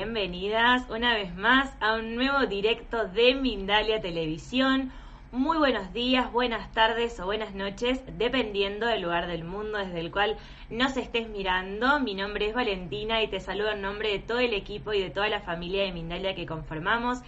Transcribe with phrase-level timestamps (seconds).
[0.00, 4.90] Bienvenidas una vez más a un nuevo directo de Mindalia Televisión.
[5.30, 10.10] Muy buenos días, buenas tardes o buenas noches, dependiendo del lugar del mundo desde el
[10.10, 10.38] cual
[10.70, 12.00] nos estés mirando.
[12.00, 15.10] Mi nombre es Valentina y te saludo en nombre de todo el equipo y de
[15.10, 17.18] toda la familia de Mindalia que conformamos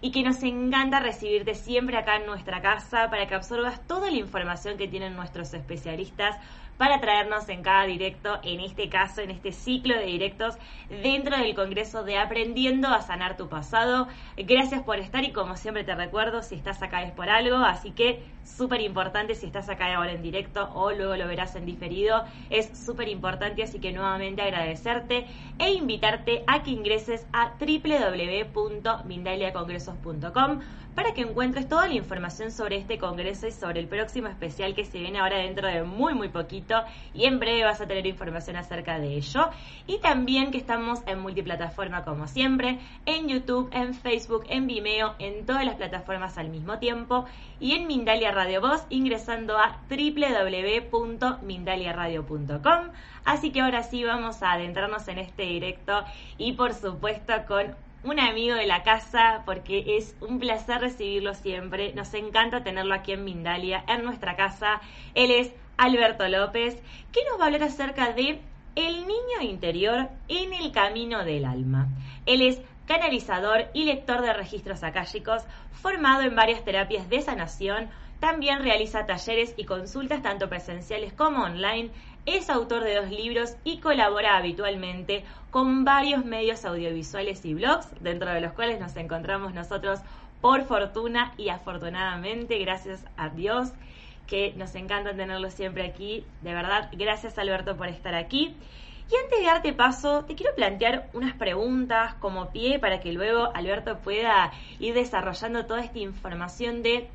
[0.00, 4.18] y que nos encanta recibirte siempre acá en nuestra casa para que absorbas toda la
[4.18, 6.36] información que tienen nuestros especialistas
[6.80, 10.56] para traernos en cada directo, en este caso, en este ciclo de directos
[11.02, 14.08] dentro del Congreso de Aprendiendo a Sanar tu Pasado.
[14.38, 17.90] Gracias por estar y como siempre te recuerdo, si estás acá es por algo, así
[17.90, 22.24] que súper importante si estás acá ahora en directo o luego lo verás en diferido,
[22.48, 25.26] es súper importante, así que nuevamente agradecerte
[25.58, 30.60] e invitarte a que ingreses a www.mindaliacongresos.com
[30.94, 34.84] para que encuentres toda la información sobre este congreso y sobre el próximo especial que
[34.84, 36.82] se viene ahora dentro de muy muy poquito
[37.14, 39.50] y en breve vas a tener información acerca de ello
[39.86, 45.46] y también que estamos en multiplataforma como siempre, en YouTube, en Facebook, en Vimeo, en
[45.46, 47.26] todas las plataformas al mismo tiempo
[47.60, 52.88] y en Mindalia Radio Voz ingresando a www.mindaliaradio.com.
[53.24, 56.04] Así que ahora sí vamos a adentrarnos en este directo
[56.38, 61.92] y por supuesto con un amigo de la casa porque es un placer recibirlo siempre.
[61.94, 64.80] Nos encanta tenerlo aquí en Mindalia, en nuestra casa.
[65.14, 66.80] Él es Alberto López,
[67.12, 68.40] que nos va a hablar acerca de
[68.76, 71.88] el niño interior en el camino del alma.
[72.26, 77.88] Él es canalizador y lector de registros akáshicos, formado en varias terapias de sanación,
[78.20, 81.90] también realiza talleres y consultas tanto presenciales como online,
[82.26, 88.30] es autor de dos libros y colabora habitualmente con varios medios audiovisuales y blogs, dentro
[88.30, 90.00] de los cuales nos encontramos nosotros
[90.40, 93.72] por fortuna y afortunadamente, gracias a Dios,
[94.26, 96.24] que nos encanta tenerlo siempre aquí.
[96.42, 98.54] De verdad, gracias Alberto por estar aquí.
[99.10, 103.50] Y antes de darte paso, te quiero plantear unas preguntas como pie para que luego
[103.54, 107.08] Alberto pueda ir desarrollando toda esta información de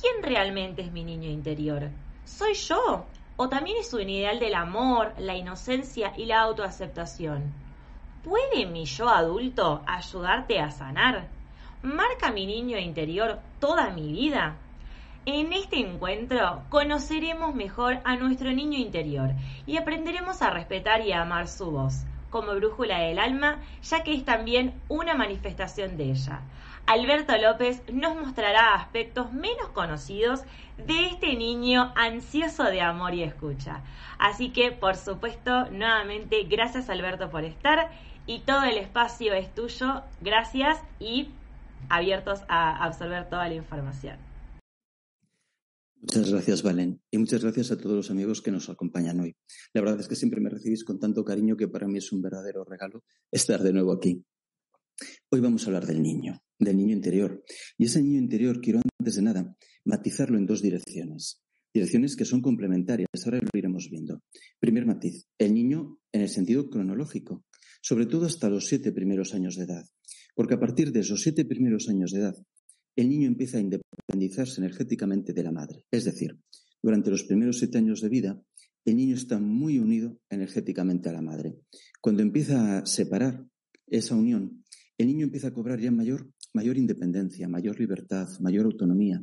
[0.00, 1.88] quién realmente es mi niño interior.
[2.24, 3.06] ¿Soy yo?
[3.42, 7.54] ¿O también es un ideal del amor, la inocencia y la autoaceptación?
[8.22, 11.26] ¿Puede mi yo adulto ayudarte a sanar?
[11.82, 14.56] ¿Marca mi niño interior toda mi vida?
[15.24, 19.30] En este encuentro conoceremos mejor a nuestro niño interior
[19.66, 24.12] y aprenderemos a respetar y a amar su voz como brújula del alma, ya que
[24.12, 26.42] es también una manifestación de ella.
[26.90, 30.40] Alberto López nos mostrará aspectos menos conocidos
[30.76, 33.84] de este niño ansioso de amor y escucha.
[34.18, 37.92] Así que, por supuesto, nuevamente, gracias Alberto por estar
[38.26, 40.02] y todo el espacio es tuyo.
[40.20, 41.28] Gracias y
[41.88, 44.16] abiertos a absorber toda la información.
[46.00, 47.00] Muchas gracias, Valen.
[47.08, 49.36] Y muchas gracias a todos los amigos que nos acompañan hoy.
[49.74, 52.20] La verdad es que siempre me recibís con tanto cariño que para mí es un
[52.20, 54.24] verdadero regalo estar de nuevo aquí.
[55.30, 57.42] Hoy vamos a hablar del niño, del niño interior.
[57.76, 61.42] Y ese niño interior quiero antes de nada matizarlo en dos direcciones.
[61.72, 63.08] Direcciones que son complementarias.
[63.24, 64.22] Ahora lo iremos viendo.
[64.58, 67.44] Primer matiz, el niño en el sentido cronológico,
[67.80, 69.84] sobre todo hasta los siete primeros años de edad.
[70.34, 72.36] Porque a partir de esos siete primeros años de edad
[72.96, 75.86] el niño empieza a independizarse energéticamente de la madre.
[75.90, 76.38] Es decir,
[76.82, 78.42] durante los primeros siete años de vida,
[78.84, 81.56] el niño está muy unido energéticamente a la madre.
[82.00, 83.46] Cuando empieza a separar
[83.86, 84.64] esa unión,
[85.00, 86.32] el niño empieza a cobrar ya mayor,
[86.76, 89.22] independencia, mayor libertad, mayor autonomía,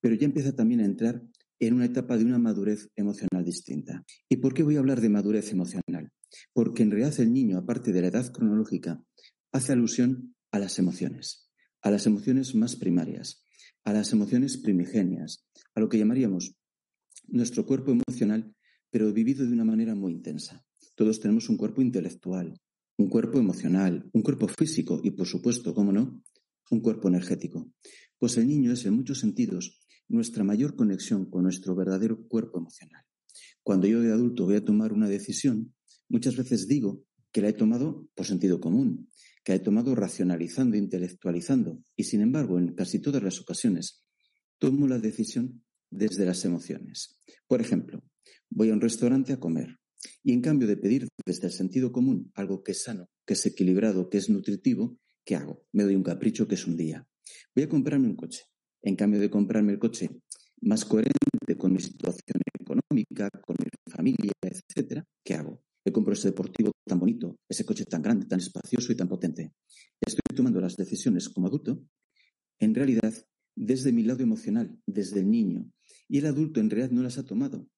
[0.00, 1.22] pero ya empieza también a entrar
[1.58, 4.04] en una etapa de una madurez emocional distinta.
[4.28, 6.10] ¿Y por qué voy a hablar de madurez emocional?
[6.52, 9.02] Porque en realidad el niño, aparte de la edad cronológica,
[9.52, 11.46] hace alusión a las emociones
[11.86, 13.44] a las emociones más primarias,
[13.84, 16.56] a las emociones primigenias, a lo que llamaríamos
[17.28, 18.52] nuestro cuerpo emocional,
[18.90, 20.64] pero vivido de una manera muy intensa.
[20.96, 22.58] todos tenemos un cuerpo intelectual,
[22.98, 26.22] un cuerpo emocional, un cuerpo físico y, por supuesto, cómo no,
[26.70, 27.70] un cuerpo energético.
[28.18, 33.04] Pues el niño es, en muchos sentidos, nuestra mayor conexión con nuestro verdadero cuerpo emocional.
[33.62, 35.74] Cuando yo de adulto voy a tomar una decisión,
[36.08, 39.10] muchas veces digo que la he tomado por sentido común,
[39.44, 44.04] que la he tomado racionalizando, intelectualizando, y sin embargo, en casi todas las ocasiones,
[44.58, 47.20] tomo la decisión desde las emociones.
[47.46, 48.02] Por ejemplo,
[48.48, 49.78] voy a un restaurante a comer
[50.22, 53.46] y en cambio de pedir desde el sentido común algo que es sano, que es
[53.46, 55.66] equilibrado, que es nutritivo, ¿qué hago?
[55.72, 57.06] Me doy un capricho que es un día.
[57.54, 58.42] Voy a comprarme un coche.
[58.82, 60.10] En cambio de comprarme el coche
[60.62, 65.62] más coherente con mi situación económica, con mi familia, etcétera, ¿qué hago?
[65.84, 69.52] Me compro ese deportivo tan bonito, ese coche tan grande, tan espacioso y tan potente.
[70.00, 71.84] Estoy tomando las decisiones como adulto,
[72.58, 73.14] en realidad,
[73.54, 75.70] desde mi lado emocional, desde el niño.
[76.08, 77.68] Y el adulto en realidad no las ha tomado,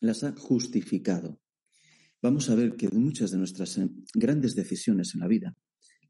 [0.00, 1.40] las ha justificado.
[2.24, 5.54] Vamos a ver que muchas de nuestras eh, grandes decisiones en la vida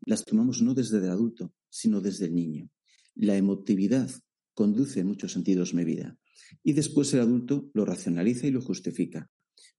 [0.07, 2.71] las tomamos no desde el adulto, sino desde el niño.
[3.17, 4.09] La emotividad
[4.55, 6.17] conduce en muchos sentidos mi vida.
[6.63, 9.29] Y después el adulto lo racionaliza y lo justifica.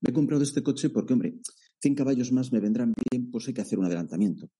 [0.02, 1.38] Me he comprado este coche porque, hombre,
[1.80, 4.50] 100 caballos más me vendrán bien, pues hay que hacer un adelantamiento.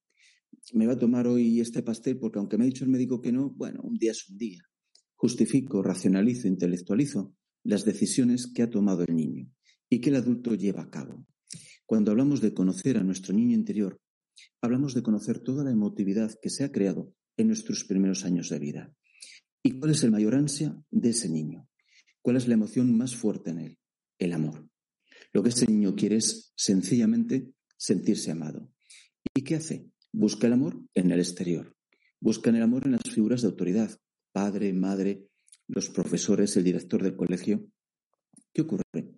[0.73, 3.33] Me va a tomar hoy este pastel porque aunque me ha dicho el médico que
[3.33, 4.63] no, bueno, un día es un día.
[5.15, 7.35] Justifico, racionalizo, intelectualizo
[7.65, 9.53] las decisiones que ha tomado el niño
[9.91, 11.27] y que el adulto lleva a cabo.
[11.87, 14.01] Cuando hablamos de conocer a nuestro niño interior,
[14.61, 18.59] hablamos de conocer toda la emotividad que se ha creado en nuestros primeros años de
[18.59, 18.93] vida.
[19.63, 21.69] ¿Y cuál es el mayor ansia de ese niño?
[22.23, 23.79] ¿Cuál es la emoción más fuerte en él?
[24.19, 24.69] El amor.
[25.33, 28.73] Lo que ese niño quiere es sencillamente sentirse amado.
[29.33, 29.91] ¿Y qué hace?
[30.13, 31.77] Busca el amor en el exterior.
[32.21, 33.97] Busca el amor en las figuras de autoridad,
[34.33, 35.29] padre, madre,
[35.69, 37.69] los profesores, el director del colegio.
[38.53, 39.16] ¿Qué ocurre?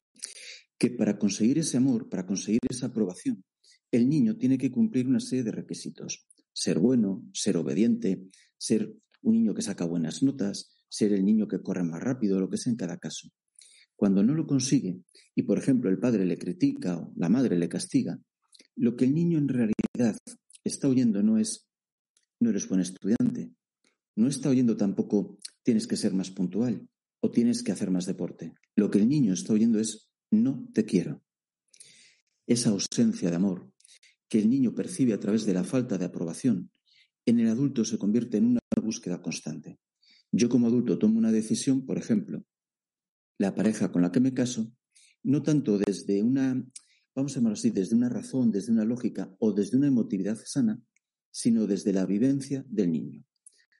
[0.78, 3.44] Que para conseguir ese amor, para conseguir esa aprobación,
[3.90, 6.26] el niño tiene que cumplir una serie de requisitos.
[6.52, 8.26] Ser bueno, ser obediente,
[8.56, 12.48] ser un niño que saca buenas notas, ser el niño que corre más rápido, lo
[12.48, 13.28] que sea en cada caso.
[13.96, 15.00] Cuando no lo consigue
[15.34, 18.18] y, por ejemplo, el padre le critica o la madre le castiga,
[18.76, 20.16] lo que el niño en realidad
[20.62, 21.66] está oyendo no es
[22.40, 23.50] no eres buen estudiante,
[24.14, 26.88] no está oyendo tampoco tienes que ser más puntual
[27.20, 28.54] o tienes que hacer más deporte.
[28.76, 31.22] Lo que el niño está oyendo es no te quiero.
[32.46, 33.72] Esa ausencia de amor
[34.28, 36.70] que el niño percibe a través de la falta de aprobación,
[37.26, 39.78] en el adulto se convierte en una búsqueda constante.
[40.32, 42.44] Yo como adulto tomo una decisión, por ejemplo,
[43.38, 44.72] la pareja con la que me caso,
[45.22, 46.62] no tanto desde una,
[47.14, 50.82] vamos a llamarlo así, desde una razón, desde una lógica o desde una emotividad sana,
[51.30, 53.24] sino desde la vivencia del niño.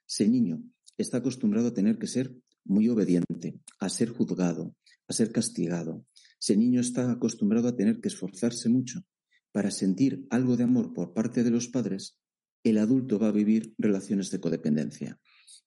[0.06, 0.62] Si niño
[0.96, 2.34] está acostumbrado a tener que ser
[2.64, 4.74] muy obediente, a ser juzgado,
[5.06, 6.06] a ser castigado,
[6.46, 9.04] el niño está acostumbrado a tener que esforzarse mucho
[9.52, 12.18] para sentir algo de amor por parte de los padres,
[12.64, 15.18] el adulto va a vivir relaciones de codependencia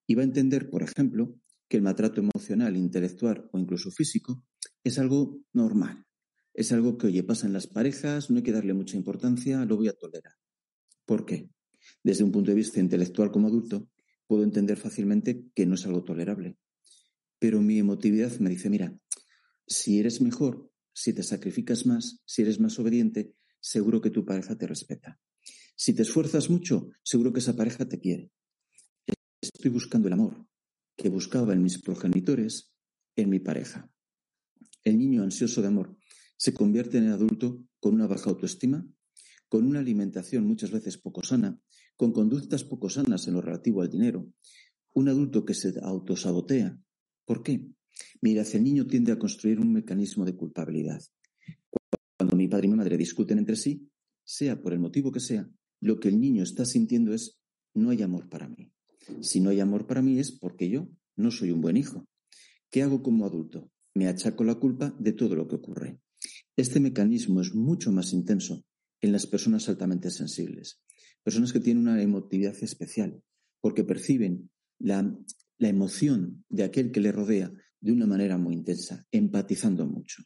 [0.08, 1.36] y va a entender, por ejemplo,
[1.68, 4.44] que el maltrato emocional, intelectual o incluso físico
[4.84, 6.06] es algo normal.
[6.54, 9.78] Es algo que, oye, pasa en las parejas, no hay que darle mucha importancia, lo
[9.78, 10.34] voy a tolerar.
[11.06, 11.50] ¿Por qué?
[12.04, 13.88] Desde un punto de vista intelectual como adulto,
[14.28, 16.58] puedo entender fácilmente que no es algo tolerable.
[17.40, 18.94] Pero mi emotividad me dice, mira,
[19.72, 24.58] si eres mejor, si te sacrificas más, si eres más obediente, seguro que tu pareja
[24.58, 25.20] te respeta.
[25.76, 28.32] Si te esfuerzas mucho, seguro que esa pareja te quiere.
[29.42, 30.46] Estoy buscando el amor,
[30.98, 32.74] que buscaba en mis progenitores,
[33.16, 33.90] en mi pareja.
[34.84, 35.98] El niño ansioso de amor
[36.36, 38.86] se convierte en el adulto con una baja autoestima,
[39.48, 41.58] con una alimentación muchas veces poco sana,
[41.96, 44.28] con conductas poco sanas en lo relativo al dinero,
[44.94, 46.78] un adulto que se autosabotea.
[47.26, 47.72] ¿Por qué?
[48.22, 51.02] Mira, el niño tiende a construir un mecanismo de culpabilidad.
[52.18, 53.90] Cuando mi padre y mi madre discuten entre sí,
[54.24, 57.40] sea por el motivo que sea, lo que el niño está sintiendo es
[57.74, 58.72] no hay amor para mí.
[59.22, 62.08] Si no hay amor para mí es porque yo no soy un buen hijo.
[62.70, 63.72] ¿Qué hago como adulto?
[63.94, 66.00] Me achaco la culpa de todo lo que ocurre.
[66.56, 68.64] Este mecanismo es mucho más intenso
[69.02, 70.80] en las personas altamente sensibles,
[71.24, 73.22] personas que tienen una emotividad especial,
[73.60, 75.18] porque perciben la,
[75.58, 80.24] la emoción de aquel que le rodea de una manera muy intensa, empatizando mucho.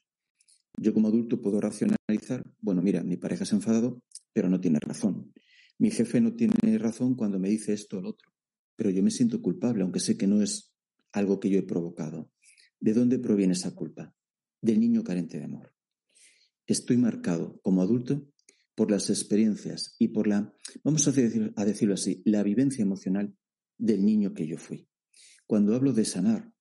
[0.78, 4.02] Yo como adulto puedo racionalizar, bueno, mira, mi pareja se ha enfadado,
[4.34, 5.34] pero no tiene razón.
[5.80, 8.36] Mi jefe no tiene razón cuando me dice esto o lo otro
[8.76, 10.74] pero yo me siento culpable, aunque sé que no es
[11.12, 12.32] algo que yo he provocado.
[12.80, 14.14] ¿De dónde proviene esa culpa?
[14.62, 15.74] Del niño carente de amor.
[16.68, 18.28] Estoy marcado como adulto
[18.76, 23.36] por las experiencias y por la, vamos a, decirlo así, la vivencia emocional
[23.78, 24.90] del niño que yo fui.
[25.48, 26.52] Cuando hablo de sanar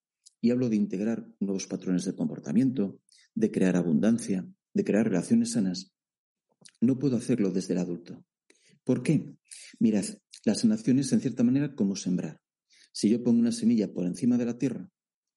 [0.45, 3.01] y hablo de integrar nuevos patrones de comportamiento,
[3.33, 5.91] de crear abundancia, de crear relaciones sanas,
[6.81, 8.23] No puedo hacerlo desde el adulto.
[8.83, 9.33] ¿Por qué?
[9.79, 10.05] Mirad,
[10.43, 12.41] la sanación es en cierta manera como sembrar.
[12.91, 14.87] Si yo pongo una semilla por encima de la tierra,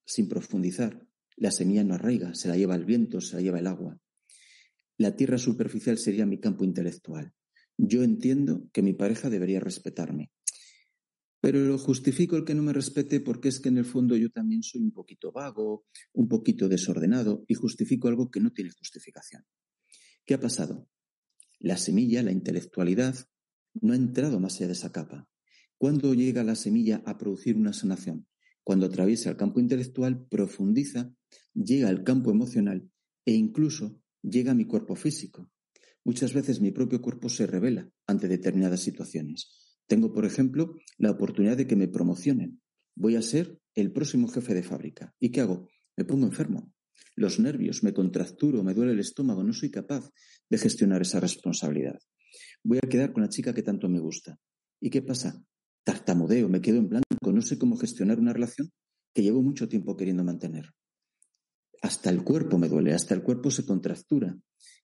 [0.05, 3.67] sin profundizar, la semilla no arraiga, se la lleva el viento, se la lleva el
[3.67, 3.99] agua.
[4.99, 7.33] La tierra superficial sería mi campo intelectual.
[7.79, 10.33] Yo entiendo que mi pareja debería respetarme.
[11.41, 14.31] Pero lo justifico el que no me respete porque es que en el fondo yo
[14.31, 19.45] también soy un poquito vago, un poquito desordenado y justifico algo que no tiene justificación.
[20.27, 20.89] ¿Qué ha pasado?
[21.61, 23.17] La semilla, la intelectualidad,
[23.81, 25.29] no ha entrado más allá de esa capa.
[25.77, 28.27] ¿Cuándo llega la semilla a producir una sanación?
[28.65, 31.15] Cuando atraviesa el campo intelectual, profundiza,
[31.55, 32.91] llega al campo emocional
[33.25, 35.51] e incluso llega a mi cuerpo físico.
[36.05, 39.68] Muchas veces mi propio cuerpo se revela ante determinadas situaciones.
[39.89, 42.61] Tengo, por ejemplo, la oportunidad de que me promocionen.
[42.95, 45.15] Voy a ser el próximo jefe de fábrica.
[45.19, 45.69] ¿Y qué hago?
[45.97, 46.73] Me pongo enfermo.
[47.17, 50.11] Los nervios, me contracturo, me duele el estómago, no soy capaz
[50.49, 51.99] de gestionar esa responsabilidad.
[52.63, 54.39] Voy a quedar con la chica que tanto me gusta.
[54.81, 55.43] ¿Y qué pasa?
[55.85, 58.69] Tartamudeo, me quedo en blanco, no sé cómo gestionar una relación
[59.15, 60.71] que llevo mucho tiempo queriendo mantener.
[61.81, 64.37] Hasta el cuerpo me duele, hasta el cuerpo se contractura.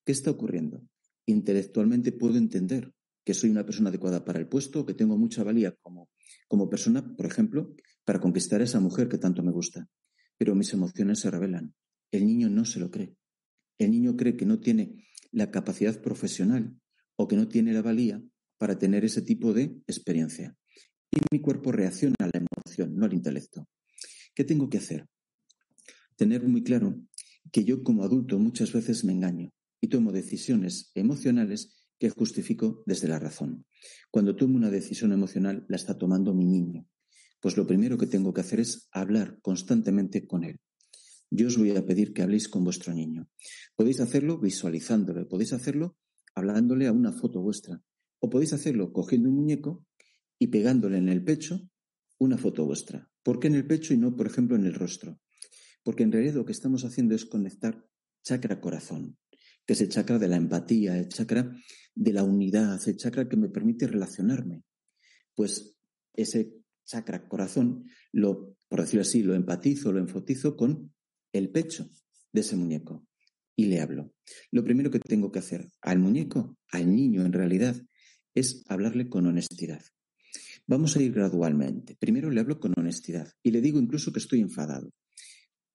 [0.04, 0.82] ¿Qué está ocurriendo?
[1.26, 2.92] Intelectualmente puedo entender
[3.24, 6.10] que soy una persona adecuada para el puesto, que tengo mucha valía como,
[6.48, 9.88] como persona, por ejemplo, para conquistar a esa mujer que tanto me gusta.
[10.36, 11.74] Pero mis emociones se revelan.
[12.10, 13.16] El niño no se lo cree.
[13.78, 16.76] El niño cree que no tiene la capacidad profesional
[17.16, 18.22] o que no tiene la valía
[18.58, 20.56] para tener ese tipo de experiencia.
[21.10, 23.68] Y mi cuerpo reacciona a la emoción, no al intelecto.
[24.34, 25.06] ¿Qué tengo que hacer?
[26.16, 27.00] Tener muy claro
[27.52, 33.08] que yo como adulto muchas veces me engaño y tomo decisiones emocionales que justifico desde
[33.08, 33.66] la razón.
[34.10, 36.86] Cuando tomo una decisión emocional, la está tomando mi niño.
[37.40, 40.60] Pues lo primero que tengo que hacer es hablar constantemente con él.
[41.30, 43.28] Yo os voy a pedir que habléis con vuestro niño.
[43.76, 45.96] Podéis hacerlo visualizándolo, podéis hacerlo
[46.34, 47.82] hablándole a una foto vuestra,
[48.18, 49.84] o podéis hacerlo cogiendo un muñeco
[50.38, 51.60] y pegándole en el pecho
[52.18, 53.10] una foto vuestra.
[53.22, 55.20] ¿Por qué en el pecho y no, por ejemplo, en el rostro?
[55.82, 57.86] Porque en realidad lo que estamos haciendo es conectar
[58.22, 59.18] chakra corazón
[59.66, 61.50] que es el chakra de la empatía, el chakra
[61.94, 64.62] de la unidad, el chakra que me permite relacionarme.
[65.34, 65.76] Pues
[66.12, 66.52] ese
[66.84, 70.92] chakra corazón, lo, por decirlo así, lo empatizo, lo enfotizo con
[71.32, 71.90] el pecho
[72.32, 73.06] de ese muñeco
[73.56, 74.12] y le hablo.
[74.50, 77.76] Lo primero que tengo que hacer al muñeco, al niño en realidad,
[78.34, 79.82] es hablarle con honestidad.
[80.66, 81.96] Vamos a ir gradualmente.
[81.96, 84.90] Primero le hablo con honestidad y le digo incluso que estoy enfadado.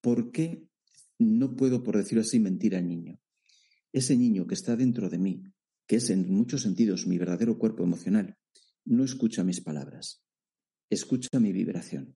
[0.01, 0.63] ¿Por qué
[1.19, 3.19] no puedo, por decirlo así, mentir al niño?
[3.91, 5.43] Ese niño que está dentro de mí,
[5.87, 8.37] que es en muchos sentidos mi verdadero cuerpo emocional,
[8.85, 10.23] no escucha mis palabras,
[10.89, 12.15] escucha mi vibración.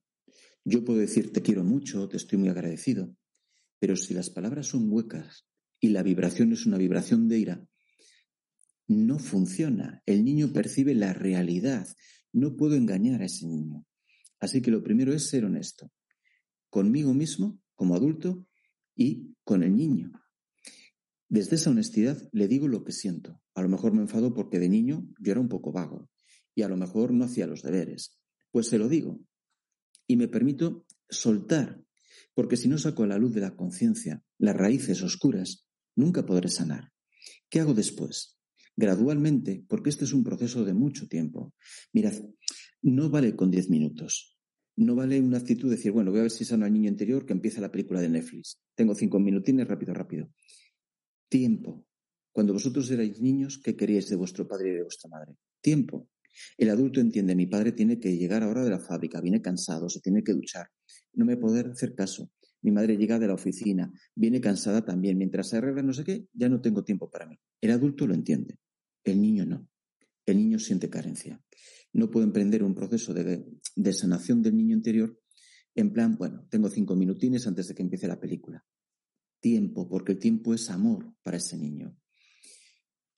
[0.64, 3.14] Yo puedo decir te quiero mucho, te estoy muy agradecido,
[3.78, 5.46] pero si las palabras son huecas
[5.80, 7.68] y la vibración es una vibración de ira,
[8.86, 10.02] no funciona.
[10.06, 11.86] El niño percibe la realidad.
[12.32, 13.84] No puedo engañar a ese niño.
[14.40, 15.90] Así que lo primero es ser honesto
[16.74, 18.48] conmigo mismo como adulto
[18.96, 20.10] y con el niño.
[21.34, 23.42] Desde esa honestidad le digo lo que siento.
[23.56, 26.08] A lo mejor me enfado porque de niño yo era un poco vago
[26.54, 28.20] y a lo mejor no hacía los deberes.
[28.52, 29.20] Pues se lo digo
[30.06, 31.82] y me permito soltar,
[32.34, 36.48] porque si no saco a la luz de la conciencia las raíces oscuras, nunca podré
[36.48, 36.92] sanar.
[37.48, 38.38] ¿Qué hago después?
[38.76, 41.52] Gradualmente, porque este es un proceso de mucho tiempo.
[41.92, 42.14] Mirad,
[42.80, 44.38] no vale con diez minutos.
[44.76, 47.26] No vale una actitud de decir, bueno, voy a ver si sano al niño interior
[47.26, 48.60] que empieza la película de Netflix.
[48.76, 50.30] Tengo cinco minutines, rápido, rápido.
[51.34, 51.84] Tiempo.
[52.30, 55.34] Cuando vosotros erais niños, ¿qué queríais de vuestro padre y de vuestra madre?
[55.60, 56.08] Tiempo.
[56.56, 59.98] El adulto entiende, mi padre tiene que llegar ahora de la fábrica, viene cansado, se
[59.98, 60.68] tiene que duchar,
[61.14, 62.30] no me poder hacer caso.
[62.62, 66.28] Mi madre llega de la oficina, viene cansada también, mientras se arregla no sé qué,
[66.32, 67.36] ya no tengo tiempo para mí.
[67.60, 68.60] El adulto lo entiende,
[69.02, 69.68] el niño no.
[70.26, 71.42] El niño siente carencia.
[71.92, 75.18] No puedo emprender un proceso de, de sanación del niño interior
[75.74, 78.64] en plan, bueno, tengo cinco minutines antes de que empiece la película
[79.44, 81.94] tiempo, porque el tiempo es amor para ese niño.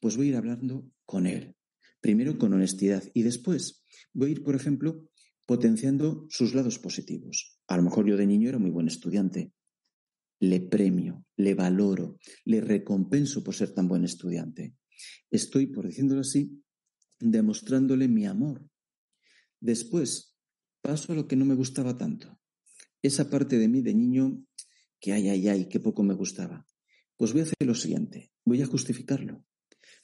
[0.00, 1.54] Pues voy a ir hablando con él,
[2.00, 5.09] primero con honestidad y después voy a ir, por ejemplo,
[5.47, 7.61] potenciando sus lados positivos.
[7.68, 9.52] A lo mejor yo de niño era muy buen estudiante.
[10.40, 14.75] Le premio, le valoro, le recompenso por ser tan buen estudiante.
[15.30, 16.61] Estoy, por decirlo así,
[17.21, 18.68] demostrándole mi amor.
[19.61, 20.37] Después
[20.83, 22.37] paso a lo que no me gustaba tanto.
[23.00, 24.45] Esa parte de mí de niño
[25.00, 26.66] que ay, ay, ay, qué poco me gustaba.
[27.16, 29.44] Pues voy a hacer lo siguiente, voy a justificarlo.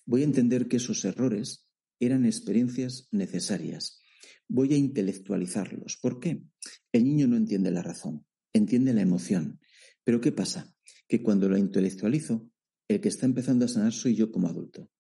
[0.05, 1.69] Voy a entender que esos errores
[2.01, 4.01] eran experiencias necesarias.
[4.49, 5.99] Voy a intelectualizarlos.
[6.01, 6.45] ¿Por qué?
[6.93, 9.61] El niño no entiende la razón, entiende la emoción.
[10.05, 10.75] Pero ¿qué pasa?
[11.07, 12.51] Que cuando lo intelectualizo,
[12.89, 14.91] el que está empezando a sanar soy yo como adulto.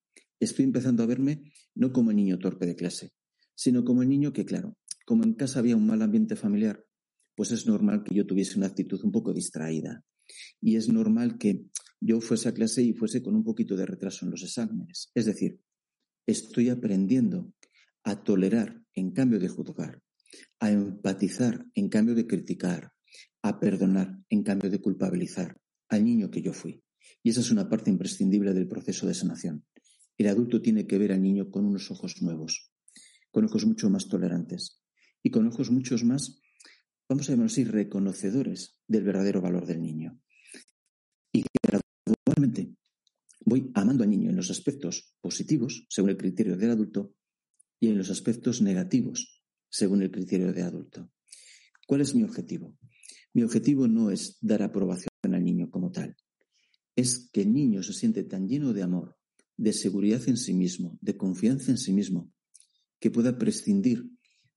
[0.40, 3.12] estoy empezando a verme no como el niño torpe de clase,
[3.54, 6.84] sino como el niño que, claro, como en casa había un mal ambiente familiar,
[7.42, 10.04] pues es normal que yo tuviese una actitud un poco distraída.
[10.60, 11.64] Y es normal que
[12.00, 15.10] yo fuese a clase y fuese con un poquito de retraso en los exámenes.
[15.12, 15.58] Es decir,
[16.24, 17.52] estoy aprendiendo
[18.04, 20.00] a tolerar en cambio de juzgar,
[20.60, 22.92] a empatizar en cambio de criticar,
[23.42, 26.80] a perdonar en cambio de culpabilizar al niño que yo fui.
[27.24, 29.64] Y esa es una parte imprescindible del proceso de sanación.
[30.16, 32.70] El adulto tiene que ver al niño con unos ojos nuevos,
[33.32, 34.80] con ojos mucho más tolerantes
[35.24, 36.41] y con ojos muchos más,
[37.12, 40.18] vamos a llamarlo así, reconocedores del verdadero valor del niño.
[41.30, 42.74] Y gradualmente
[43.44, 47.14] voy amando al niño en los aspectos positivos, según el criterio del adulto,
[47.78, 51.10] y en los aspectos negativos, según el criterio del adulto.
[51.86, 52.78] ¿Cuál es mi objetivo?
[53.34, 56.16] Mi objetivo no es dar aprobación al niño como tal,
[56.96, 59.18] es que el niño se siente tan lleno de amor,
[59.58, 62.32] de seguridad en sí mismo, de confianza en sí mismo,
[62.98, 64.08] que pueda prescindir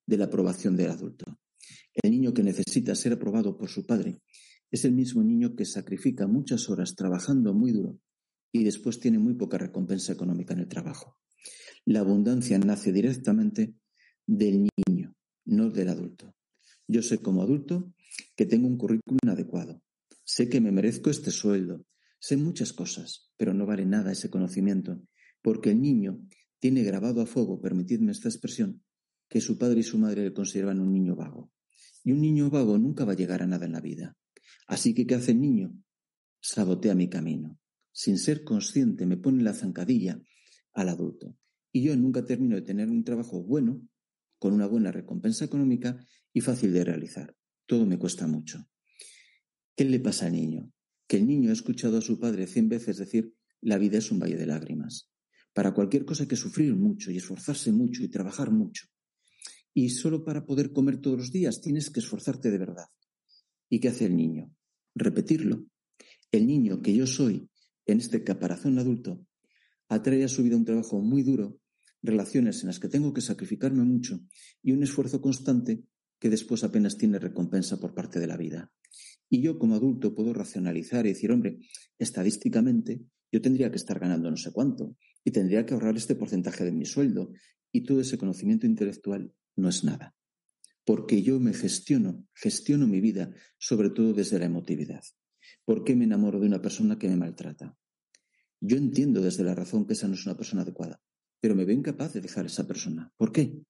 [0.05, 1.37] de la aprobación del adulto.
[1.95, 4.19] El niño que necesita ser aprobado por su padre
[4.69, 7.99] es el mismo niño que sacrifica muchas horas trabajando muy duro
[8.51, 11.17] y después tiene muy poca recompensa económica en el trabajo.
[11.85, 13.75] La abundancia nace directamente
[14.25, 16.35] del niño, no del adulto.
[16.87, 17.93] Yo sé como adulto
[18.35, 19.81] que tengo un currículum adecuado,
[20.23, 21.85] sé que me merezco este sueldo,
[22.19, 25.01] sé muchas cosas, pero no vale nada ese conocimiento,
[25.41, 26.19] porque el niño
[26.59, 28.83] tiene grabado a fuego, permitidme esta expresión,
[29.29, 31.51] que su padre y su madre le consideraban un niño vago.
[32.05, 34.15] Y un niño vago nunca va a llegar a nada en la vida.
[34.67, 35.73] Así que, ¿qué hace el niño?
[36.39, 37.59] Sabotea mi camino.
[37.91, 40.21] Sin ser consciente, me pone la zancadilla
[40.73, 41.35] al adulto.
[41.71, 43.81] Y yo nunca termino de tener un trabajo bueno,
[44.37, 45.97] con una buena recompensa económica
[46.31, 47.35] y fácil de realizar.
[47.65, 48.63] Todo me cuesta mucho.
[49.75, 50.71] ¿Qué le pasa al niño?
[51.07, 54.19] Que el niño ha escuchado a su padre cien veces decir, la vida es un
[54.19, 55.09] valle de lágrimas.
[55.53, 58.85] Para cualquier cosa hay que sufrir mucho y esforzarse mucho y trabajar mucho.
[59.77, 62.85] Y solo para poder comer todos los días tienes que esforzarte de verdad.
[63.69, 64.55] ¿Y qué hace el niño?
[64.95, 65.65] Repetirlo.
[66.31, 67.49] El niño que yo soy
[67.85, 69.27] en este caparazón adulto
[69.89, 71.59] atrae a su vida un trabajo muy duro,
[72.01, 74.21] relaciones en las que tengo que sacrificarme mucho
[74.63, 75.83] y un esfuerzo constante
[76.19, 78.71] que después apenas tiene recompensa por parte de la vida.
[79.29, 81.59] Y yo como adulto puedo racionalizar y decir, hombre,
[81.99, 86.63] estadísticamente yo tendría que estar ganando no sé cuánto y tendría que ahorrar este porcentaje
[86.63, 87.33] de mi sueldo
[87.73, 90.15] y todo ese conocimiento intelectual no es nada.
[90.85, 95.03] Porque yo me gestiono, gestiono mi vida, sobre todo desde la emotividad.
[95.63, 97.75] ¿Por qué me enamoro de una persona que me maltrata?
[98.61, 101.01] Yo entiendo desde la razón que esa no es una persona adecuada,
[101.39, 103.11] pero me veo incapaz de dejar a esa persona.
[103.17, 103.61] ¿Por qué?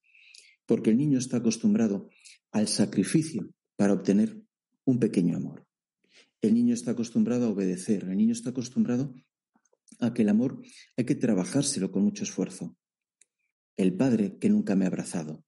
[0.66, 2.10] Porque el niño está acostumbrado
[2.52, 4.42] al sacrificio para obtener
[4.84, 5.66] un pequeño amor.
[6.42, 9.16] El niño está acostumbrado a obedecer, el niño está acostumbrado
[10.00, 10.62] a que el amor
[10.98, 12.76] hay que trabajárselo con mucho esfuerzo.
[13.78, 15.45] El padre que nunca me ha abrazado,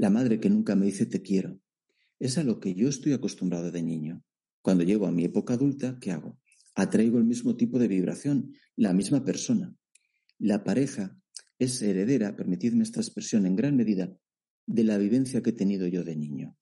[0.00, 1.60] la madre que nunca me dice te quiero.
[2.18, 4.24] Es a lo que yo estoy acostumbrado de niño.
[4.62, 6.38] Cuando llego a mi época adulta, ¿qué hago?
[6.74, 9.74] Atraigo el mismo tipo de vibración, la misma persona.
[10.38, 11.20] La pareja
[11.58, 14.10] es heredera, permitidme esta expresión, en gran medida,
[14.66, 16.56] de la vivencia que he tenido yo de niño.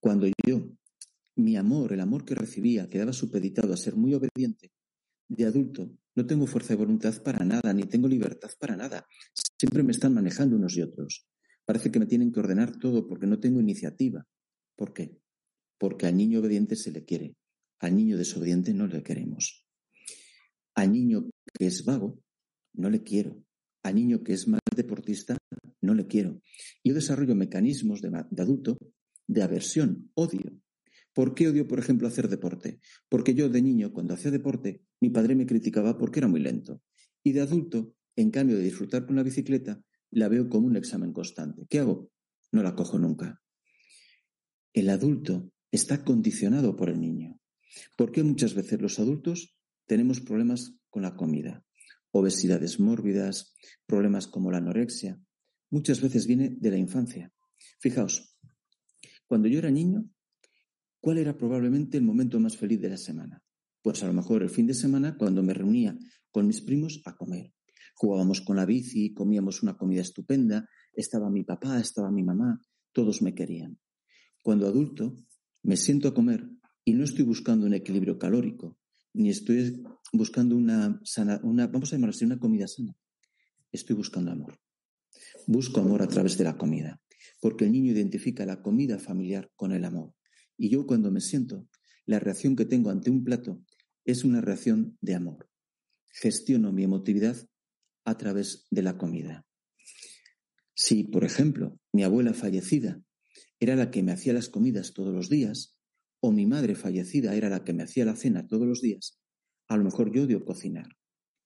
[0.00, 0.68] Cuando yo,
[1.36, 4.72] mi amor, el amor que recibía, quedaba supeditado a ser muy obediente,
[5.28, 9.06] de adulto no tengo fuerza de voluntad para nada, ni tengo libertad para nada.
[9.56, 11.28] Siempre me están manejando unos y otros.
[11.66, 14.24] Parece que me tienen que ordenar todo porque no tengo iniciativa.
[14.76, 15.18] ¿Por qué?
[15.78, 17.36] Porque al niño obediente se le quiere,
[17.80, 19.66] al niño desobediente no le queremos.
[20.74, 22.18] Al niño que es vago,
[22.74, 23.42] no le quiero.
[23.82, 25.36] Al niño que es mal deportista,
[25.82, 26.40] no le quiero.
[26.84, 28.78] Yo desarrollo mecanismos de, de adulto
[29.26, 30.60] de aversión, odio.
[31.12, 32.80] ¿Por qué odio, por ejemplo, hacer deporte?
[33.08, 36.82] Porque yo de niño, cuando hacía deporte, mi padre me criticaba porque era muy lento.
[37.24, 39.82] Y de adulto, en cambio de disfrutar con la bicicleta,
[40.16, 41.66] la veo como un examen constante.
[41.68, 42.10] ¿Qué hago?
[42.50, 43.42] No la cojo nunca.
[44.72, 47.38] El adulto está condicionado por el niño.
[47.98, 51.62] ¿Por qué muchas veces los adultos tenemos problemas con la comida?
[52.12, 55.20] Obesidades mórbidas, problemas como la anorexia.
[55.68, 57.30] Muchas veces viene de la infancia.
[57.78, 58.38] Fijaos,
[59.26, 60.08] cuando yo era niño,
[60.98, 63.42] ¿cuál era probablemente el momento más feliz de la semana?
[63.82, 65.94] Pues a lo mejor el fin de semana cuando me reunía
[66.30, 67.52] con mis primos a comer.
[67.98, 72.60] Jugábamos con la bici, comíamos una comida estupenda, estaba mi papá, estaba mi mamá,
[72.92, 73.78] todos me querían.
[74.42, 75.16] Cuando adulto,
[75.62, 76.46] me siento a comer
[76.84, 78.76] y no estoy buscando un equilibrio calórico,
[79.14, 79.82] ni estoy
[80.12, 82.94] buscando una sana, una, vamos a llamarlo una comida sana.
[83.72, 84.60] Estoy buscando amor.
[85.46, 87.00] Busco amor a través de la comida,
[87.40, 90.12] porque el niño identifica la comida familiar con el amor.
[90.58, 91.66] Y yo cuando me siento,
[92.04, 93.62] la reacción que tengo ante un plato
[94.04, 95.48] es una reacción de amor.
[96.12, 97.36] Gestiono mi emotividad
[98.06, 99.44] a través de la comida.
[100.74, 103.02] Si, por ejemplo, mi abuela fallecida
[103.60, 105.76] era la que me hacía las comidas todos los días,
[106.20, 109.18] o mi madre fallecida era la que me hacía la cena todos los días,
[109.68, 110.88] a lo mejor yo odio cocinar.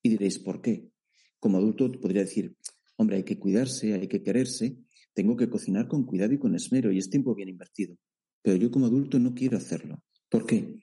[0.02, 0.90] Y diréis, ¿por qué?
[1.38, 2.56] Como adulto podría decir,
[2.96, 4.76] hombre, hay que cuidarse, hay que quererse,
[5.14, 7.96] tengo que cocinar con cuidado y con esmero y es tiempo bien invertido.
[8.42, 10.02] Pero yo como adulto no quiero hacerlo.
[10.28, 10.78] ¿Por qué?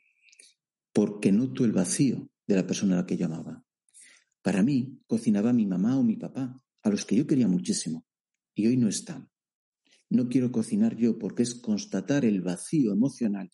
[0.93, 3.63] Porque noto el vacío de la persona a la que yo amaba.
[4.47, 8.07] Para mí, cocinaba mi mamá o mi papá, a los que yo quería muchísimo,
[8.55, 9.29] y hoy no están.
[10.09, 13.51] No quiero cocinar yo porque es constatar el vacío emocional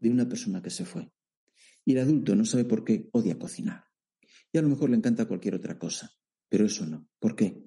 [0.00, 1.12] de una persona que se fue.
[1.84, 3.84] Y el adulto no sabe por qué odia cocinar.
[4.50, 6.10] Y a lo mejor le encanta cualquier otra cosa,
[6.48, 7.06] pero eso no.
[7.20, 7.62] ¿Por qué?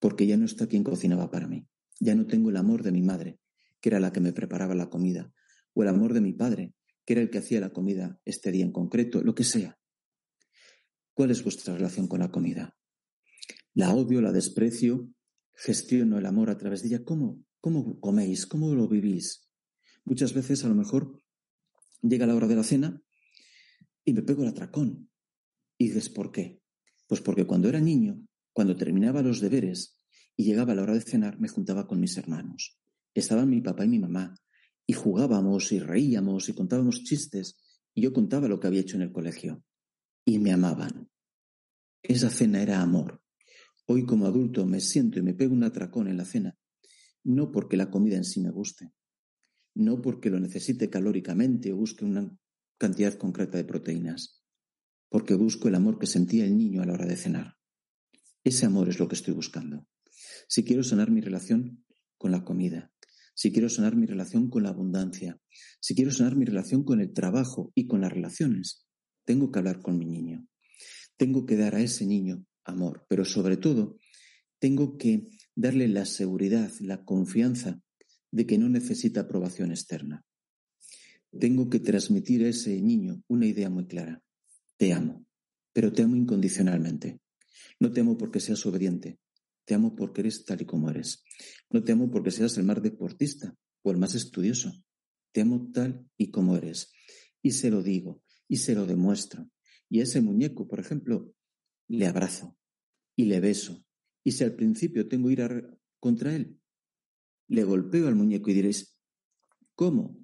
[0.00, 1.68] Porque ya no está quien cocinaba para mí.
[2.00, 3.38] Ya no tengo el amor de mi madre,
[3.80, 5.32] que era la que me preparaba la comida,
[5.74, 8.64] o el amor de mi padre, que era el que hacía la comida este día
[8.64, 9.79] en concreto, lo que sea.
[11.20, 12.74] ¿Cuál es vuestra relación con la comida?
[13.74, 15.12] ¿La odio, la desprecio?
[15.52, 17.04] ¿Gestiono el amor a través de ella?
[17.04, 18.46] ¿Cómo, cómo coméis?
[18.46, 19.46] ¿Cómo lo vivís?
[20.06, 21.22] Muchas veces a lo mejor
[22.00, 23.02] llega la hora de la cena
[24.02, 25.10] y me pego el atracón.
[25.76, 26.62] Y dices, ¿por qué?
[27.06, 30.00] Pues porque cuando era niño, cuando terminaba los deberes
[30.38, 32.80] y llegaba la hora de cenar, me juntaba con mis hermanos.
[33.12, 34.34] Estaban mi papá y mi mamá,
[34.86, 37.58] y jugábamos y reíamos y contábamos chistes,
[37.92, 39.62] y yo contaba lo que había hecho en el colegio.
[40.30, 41.10] Y me amaban.
[42.04, 43.20] Esa cena era amor.
[43.86, 46.56] Hoy como adulto me siento y me pego un atracón en la cena,
[47.24, 48.92] no porque la comida en sí me guste,
[49.74, 52.32] no porque lo necesite calóricamente o busque una
[52.78, 54.44] cantidad concreta de proteínas,
[55.08, 57.56] porque busco el amor que sentía el niño a la hora de cenar.
[58.44, 59.88] Ese amor es lo que estoy buscando.
[60.46, 61.84] Si quiero sanar mi relación
[62.18, 62.92] con la comida,
[63.34, 65.40] si quiero sanar mi relación con la abundancia,
[65.80, 68.86] si quiero sanar mi relación con el trabajo y con las relaciones,
[69.24, 70.46] tengo que hablar con mi niño.
[71.16, 73.96] Tengo que dar a ese niño amor, pero sobre todo
[74.58, 77.80] tengo que darle la seguridad, la confianza
[78.30, 80.24] de que no necesita aprobación externa.
[81.38, 84.22] Tengo que transmitir a ese niño una idea muy clara.
[84.76, 85.26] Te amo,
[85.72, 87.20] pero te amo incondicionalmente.
[87.78, 89.18] No te amo porque seas obediente,
[89.64, 91.22] te amo porque eres tal y como eres.
[91.70, 94.72] No te amo porque seas el más deportista o el más estudioso.
[95.32, 96.92] Te amo tal y como eres.
[97.42, 99.48] Y se lo digo y se lo demuestro.
[99.88, 101.32] Y ese muñeco, por ejemplo,
[101.86, 102.58] le abrazo
[103.14, 103.86] y le beso.
[104.24, 106.60] Y si al principio tengo que ir contra él,
[107.46, 108.98] le golpeo al muñeco y diréis,
[109.76, 110.18] ¿cómo?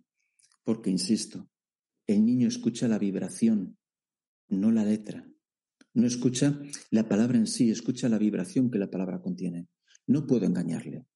[0.64, 1.48] Porque, insisto,
[2.08, 3.78] el niño escucha la vibración,
[4.48, 5.30] no la letra.
[5.94, 6.60] No escucha
[6.90, 9.68] la palabra en sí, escucha la vibración que la palabra contiene.
[10.08, 11.06] No puedo engañarle.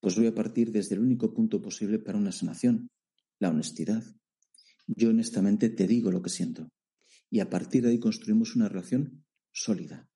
[0.00, 2.90] Pues voy a partir desde el único punto posible para una sanación,
[3.38, 4.02] la honestidad.
[4.88, 6.70] Yo honestamente te digo lo que siento.
[7.30, 10.08] Y a partir de ahí construimos una relación sólida,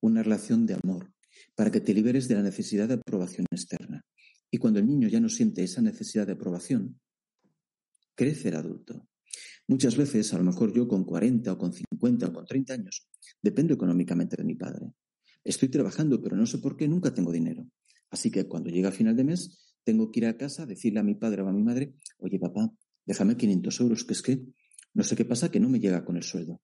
[0.00, 1.12] una relación de amor,
[1.56, 4.04] para que te liberes de la necesidad de aprobación externa.
[4.48, 7.00] Y cuando el niño ya no siente esa necesidad de aprobación,
[8.14, 9.08] crece el adulto.
[9.66, 13.08] Muchas veces, a lo mejor yo con 40 o con 50 o con 30 años,
[13.40, 14.92] dependo económicamente de mi padre.
[15.42, 17.66] Estoy trabajando, pero no sé por qué nunca tengo dinero.
[18.10, 21.16] Así que cuando llega final de mes, tengo que ir a casa, decirle a mi
[21.16, 22.72] padre o a mi madre, oye papá,
[23.06, 24.46] déjame 500 euros, que es que
[24.94, 26.60] no sé qué pasa, que no me llega con el sueldo.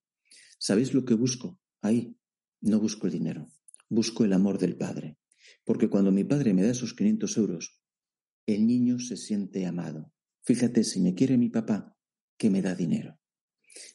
[0.58, 1.58] ¿Sabéis lo que busco?
[1.80, 2.16] Ahí
[2.60, 3.48] no busco el dinero,
[3.88, 5.18] busco el amor del padre.
[5.64, 7.80] Porque cuando mi padre me da esos 500 euros,
[8.46, 10.12] el niño se siente amado.
[10.42, 11.96] Fíjate, si me quiere mi papá,
[12.36, 13.18] que me da dinero.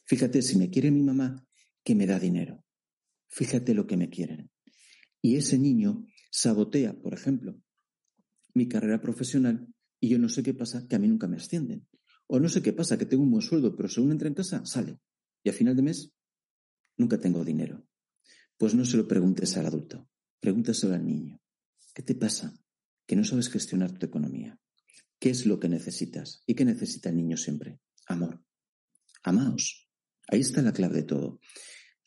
[0.06, 1.46] Fíjate, si me quiere mi mamá,
[1.82, 2.64] que me da dinero.
[3.28, 4.50] Fíjate lo que me quieren.
[5.20, 7.60] Y ese niño sabotea, por ejemplo,
[8.54, 9.68] mi carrera profesional
[10.00, 11.86] y yo no sé qué pasa, que a mí nunca me ascienden.
[12.26, 14.64] O no sé qué pasa, que tengo un buen sueldo, pero según entra en casa,
[14.64, 14.98] sale.
[15.42, 16.12] Y a final de mes,
[16.96, 17.86] nunca tengo dinero.
[18.56, 20.08] Pues no se lo preguntes al adulto,
[20.40, 21.40] pregúntaselo al niño.
[21.94, 22.54] ¿Qué te pasa?
[23.06, 24.58] Que no sabes gestionar tu economía.
[25.18, 26.42] ¿Qué es lo que necesitas?
[26.46, 27.78] ¿Y qué necesita el niño siempre?
[28.06, 28.44] Amor.
[29.22, 29.88] Amaos.
[30.28, 31.40] Ahí está la clave de todo.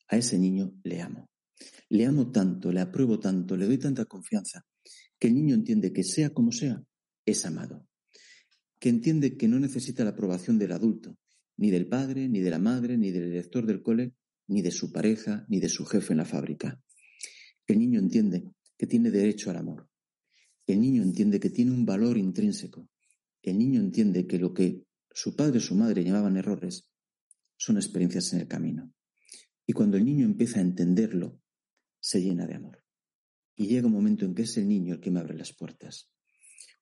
[0.07, 1.29] A ese niño le amo.
[1.89, 4.65] Le amo tanto, le apruebo tanto, le doy tanta confianza,
[5.19, 6.83] que el niño entiende que sea como sea,
[7.25, 7.87] es amado.
[8.79, 11.17] Que entiende que no necesita la aprobación del adulto,
[11.57, 14.13] ni del padre, ni de la madre, ni del director del cole,
[14.47, 16.81] ni de su pareja, ni de su jefe en la fábrica.
[17.65, 18.43] El niño entiende
[18.77, 19.89] que tiene derecho al amor.
[20.65, 22.87] El niño entiende que tiene un valor intrínseco.
[23.41, 26.89] El niño entiende que lo que su padre y su madre llamaban errores
[27.57, 28.93] son experiencias en el camino.
[29.65, 31.41] Y cuando el niño empieza a entenderlo,
[31.99, 32.83] se llena de amor.
[33.55, 36.11] Y llega un momento en que es el niño el que me abre las puertas.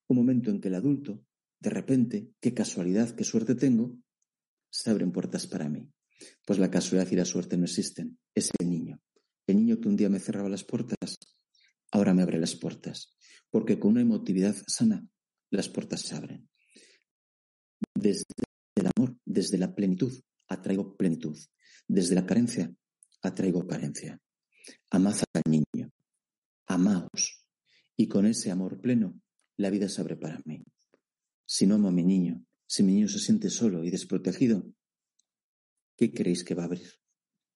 [0.06, 1.24] Un momento en que el adulto,
[1.60, 3.98] de repente, qué casualidad, qué suerte tengo,
[4.70, 5.90] se abren puertas para mí.
[6.46, 9.00] Pues la casualidad y la suerte no existen, es el niño.
[9.46, 11.18] El niño que un día me cerraba las puertas,
[11.92, 13.14] ahora me abre las puertas,
[13.50, 15.06] porque con una emotividad sana
[15.50, 16.48] las puertas se abren.
[17.94, 18.24] Desde
[18.74, 20.12] el amor, desde la plenitud,
[20.48, 21.38] atraigo plenitud.
[21.88, 22.74] Desde la carencia,
[23.22, 24.20] atraigo carencia.
[24.90, 25.92] Amad al niño,
[26.66, 27.46] amaos,
[27.96, 29.20] y con ese amor pleno,
[29.56, 30.64] la vida se abre para mí.
[31.46, 34.66] Si no amo a mi niño, si mi niño se siente solo y desprotegido,
[35.96, 36.90] ¿qué creéis que va a abrir?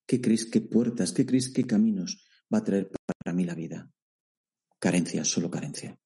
[0.07, 3.91] ¿Qué creéis qué puertas, qué creéis qué caminos va a traer para mí la vida?
[4.79, 5.99] Carencia, solo carencia.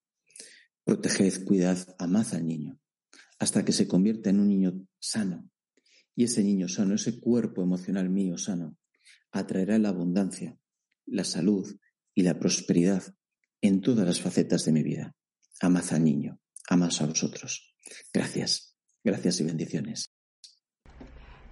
[0.82, 2.80] Proteged, cuidad, amad al niño,
[3.38, 5.48] hasta que se convierta en un niño sano.
[6.16, 8.76] Y ese niño sano, ese cuerpo emocional mío sano,
[9.30, 10.58] atraerá la abundancia,
[11.06, 11.78] la salud
[12.14, 13.02] y la prosperidad
[13.60, 15.14] en todas las facetas de mi vida.
[15.60, 17.74] Amad al niño, amad a vosotros.
[18.12, 20.10] Gracias, gracias y bendiciones.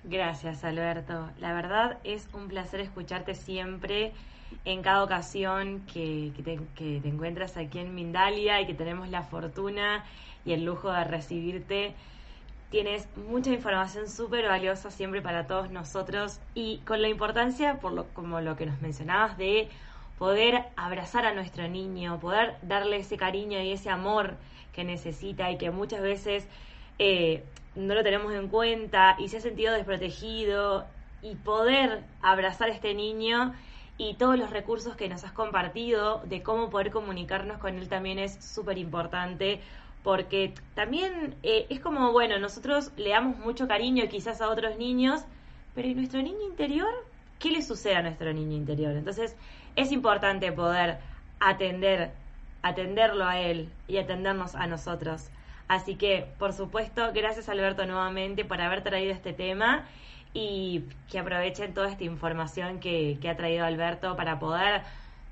[0.05, 1.31] Gracias, Alberto.
[1.39, 4.13] La verdad es un placer escucharte siempre
[4.65, 9.23] en cada ocasión que, te, que, te, encuentras aquí en Mindalia y que tenemos la
[9.23, 10.05] fortuna
[10.45, 11.95] y el lujo de recibirte.
[12.71, 18.07] Tienes mucha información súper valiosa siempre para todos nosotros y con la importancia, por lo,
[18.09, 19.69] como lo que nos mencionabas, de
[20.19, 24.37] poder abrazar a nuestro niño, poder darle ese cariño y ese amor
[24.73, 26.47] que necesita y que muchas veces
[26.99, 30.87] eh, no lo tenemos en cuenta y se ha sentido desprotegido
[31.23, 33.55] y poder abrazar a este niño
[33.99, 38.19] y todos los recursos que nos has compartido de cómo poder comunicarnos con él también
[38.19, 39.61] es súper importante
[40.03, 45.23] porque también eh, es como, bueno, nosotros le damos mucho cariño quizás a otros niños,
[45.75, 46.91] pero ¿y nuestro niño interior?
[47.39, 48.97] ¿Qué le sucede a nuestro niño interior?
[48.97, 49.37] Entonces
[49.77, 50.99] es importante poder
[51.39, 52.13] atender,
[52.63, 55.29] atenderlo a él y atendernos a nosotros.
[55.69, 59.85] Así que, por supuesto, gracias Alberto nuevamente por haber traído este tema
[60.35, 64.83] y que aprovechen toda esta información que, ha traído Alberto para poder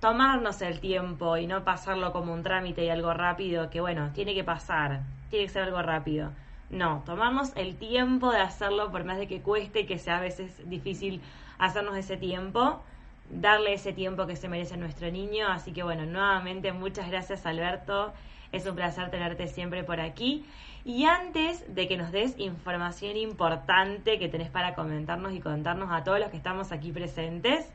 [0.00, 4.34] tomarnos el tiempo y no pasarlo como un trámite y algo rápido, que bueno, tiene
[4.34, 6.30] que pasar, tiene que ser algo rápido.
[6.70, 10.62] No, tomarnos el tiempo de hacerlo por más de que cueste, que sea a veces
[10.68, 11.20] difícil
[11.58, 12.82] hacernos ese tiempo,
[13.30, 15.48] darle ese tiempo que se merece nuestro niño.
[15.48, 18.12] Así que bueno, nuevamente muchas gracias Alberto
[18.52, 20.44] es un placer tenerte siempre por aquí.
[20.84, 26.04] Y antes de que nos des información importante que tenés para comentarnos y contarnos a
[26.04, 27.70] todos los que estamos aquí presentes,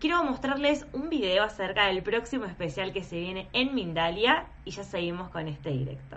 [0.00, 4.84] quiero mostrarles un video acerca del próximo especial que se viene en Mindalia y ya
[4.84, 6.16] seguimos con este directo.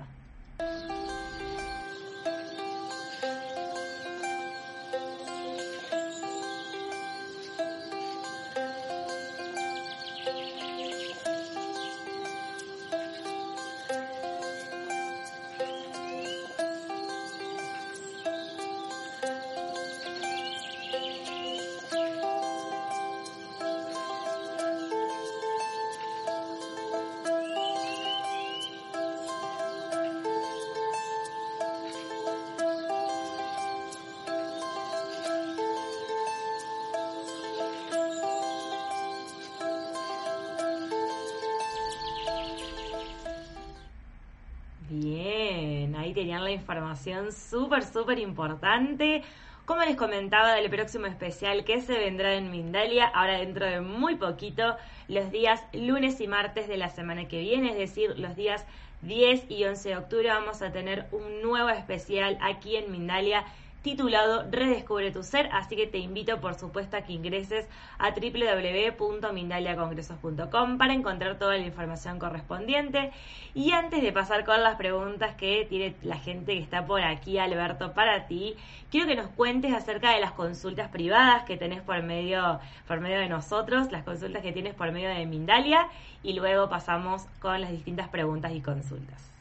[47.02, 49.24] Información súper, súper importante.
[49.66, 54.16] Como les comentaba del próximo especial que se vendrá en Mindalia, ahora dentro de muy
[54.16, 54.76] poquito,
[55.08, 58.66] los días lunes y martes de la semana que viene, es decir, los días
[59.02, 63.46] 10 y 11 de octubre vamos a tener un nuevo especial aquí en Mindalia
[63.82, 67.68] titulado Redescubre tu ser, así que te invito por supuesto a que ingreses
[67.98, 73.12] a www.mindaliacongresos.com para encontrar toda la información correspondiente.
[73.54, 77.38] Y antes de pasar con las preguntas que tiene la gente que está por aquí,
[77.38, 78.56] Alberto, para ti,
[78.92, 83.20] quiero que nos cuentes acerca de las consultas privadas que tenés por medio, por medio
[83.20, 85.88] de nosotros, las consultas que tienes por medio de Mindalia,
[86.24, 89.32] y luego pasamos con las distintas preguntas y consultas.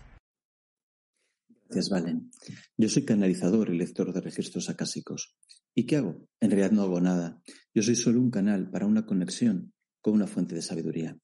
[1.71, 2.33] Gracias, Valen.
[2.77, 5.37] Yo soy canalizador y lector de registros acásicos.
[5.73, 6.27] ¿Y qué hago?
[6.41, 7.41] En realidad no hago nada.
[7.73, 11.17] Yo soy solo un canal para una conexión con una fuente de sabiduría.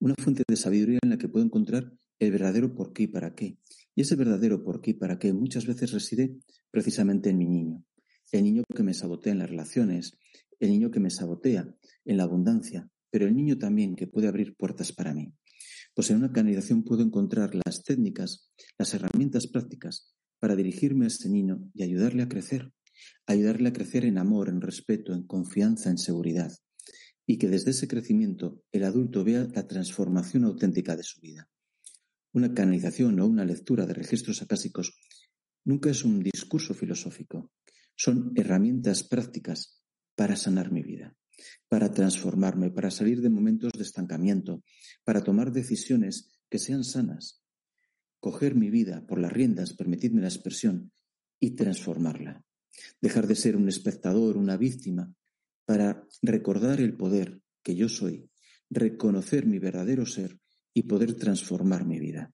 [0.00, 3.34] Una fuente de sabiduría en la que puedo encontrar el verdadero por qué y para
[3.34, 3.56] qué.
[3.94, 6.36] Y ese verdadero por qué y para qué muchas veces reside
[6.70, 7.82] precisamente en mi niño.
[8.30, 10.18] El niño que me sabotea en las relaciones,
[10.60, 14.54] el niño que me sabotea en la abundancia, pero el niño también que puede abrir
[14.54, 15.32] puertas para mí.
[15.94, 21.28] Pues en una canalización puedo encontrar las técnicas, las herramientas prácticas para dirigirme a este
[21.28, 22.72] niño y ayudarle a crecer,
[23.26, 26.52] ayudarle a crecer en amor, en respeto, en confianza, en seguridad,
[27.26, 31.48] y que desde ese crecimiento el adulto vea la transformación auténtica de su vida.
[32.32, 34.98] Una canalización o una lectura de registros acásicos
[35.64, 37.50] nunca es un discurso filosófico,
[37.96, 39.80] son herramientas prácticas
[40.16, 41.16] para sanar mi vida.
[41.68, 44.62] Para transformarme, para salir de momentos de estancamiento,
[45.04, 47.42] para tomar decisiones que sean sanas,
[48.20, 50.92] coger mi vida por las riendas, permitidme la expresión,
[51.44, 52.42] y transformarla.
[53.00, 55.12] Dejar de ser un espectador, una víctima,
[55.66, 58.30] para recordar el poder que yo soy,
[58.70, 60.38] reconocer mi verdadero ser
[60.72, 62.32] y poder transformar mi vida.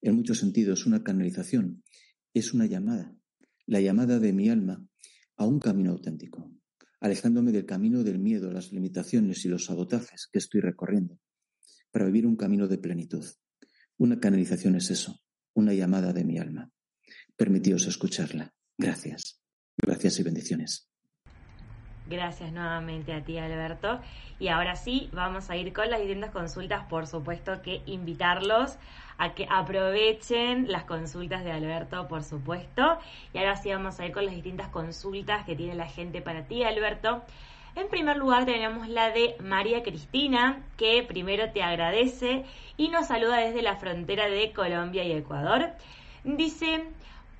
[0.00, 1.82] En muchos sentidos, una canalización
[2.32, 3.14] es una llamada,
[3.66, 4.86] la llamada de mi alma
[5.36, 6.50] a un camino auténtico,
[7.00, 11.18] alejándome del camino del miedo, las limitaciones y los sabotajes que estoy recorriendo,
[11.90, 13.24] para vivir un camino de plenitud.
[13.96, 15.20] Una canalización es eso,
[15.54, 16.70] una llamada de mi alma.
[17.36, 18.52] Permitíos escucharla.
[18.76, 19.40] Gracias.
[19.76, 20.88] Gracias y bendiciones.
[22.08, 24.00] Gracias nuevamente a ti, Alberto.
[24.38, 26.86] Y ahora sí, vamos a ir con las distintas consultas.
[26.88, 28.78] Por supuesto que invitarlos
[29.18, 32.98] a que aprovechen las consultas de Alberto, por supuesto.
[33.34, 36.44] Y ahora sí vamos a ir con las distintas consultas que tiene la gente para
[36.44, 37.22] ti, Alberto.
[37.74, 42.44] En primer lugar tenemos la de María Cristina, que primero te agradece
[42.76, 45.70] y nos saluda desde la frontera de Colombia y Ecuador.
[46.24, 46.84] Dice,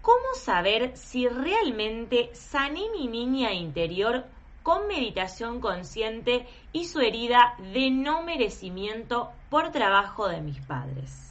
[0.02, 4.26] ¿cómo saber si realmente sané mi niña interior
[4.62, 11.27] con meditación consciente y su herida de no merecimiento por trabajo de mis padres?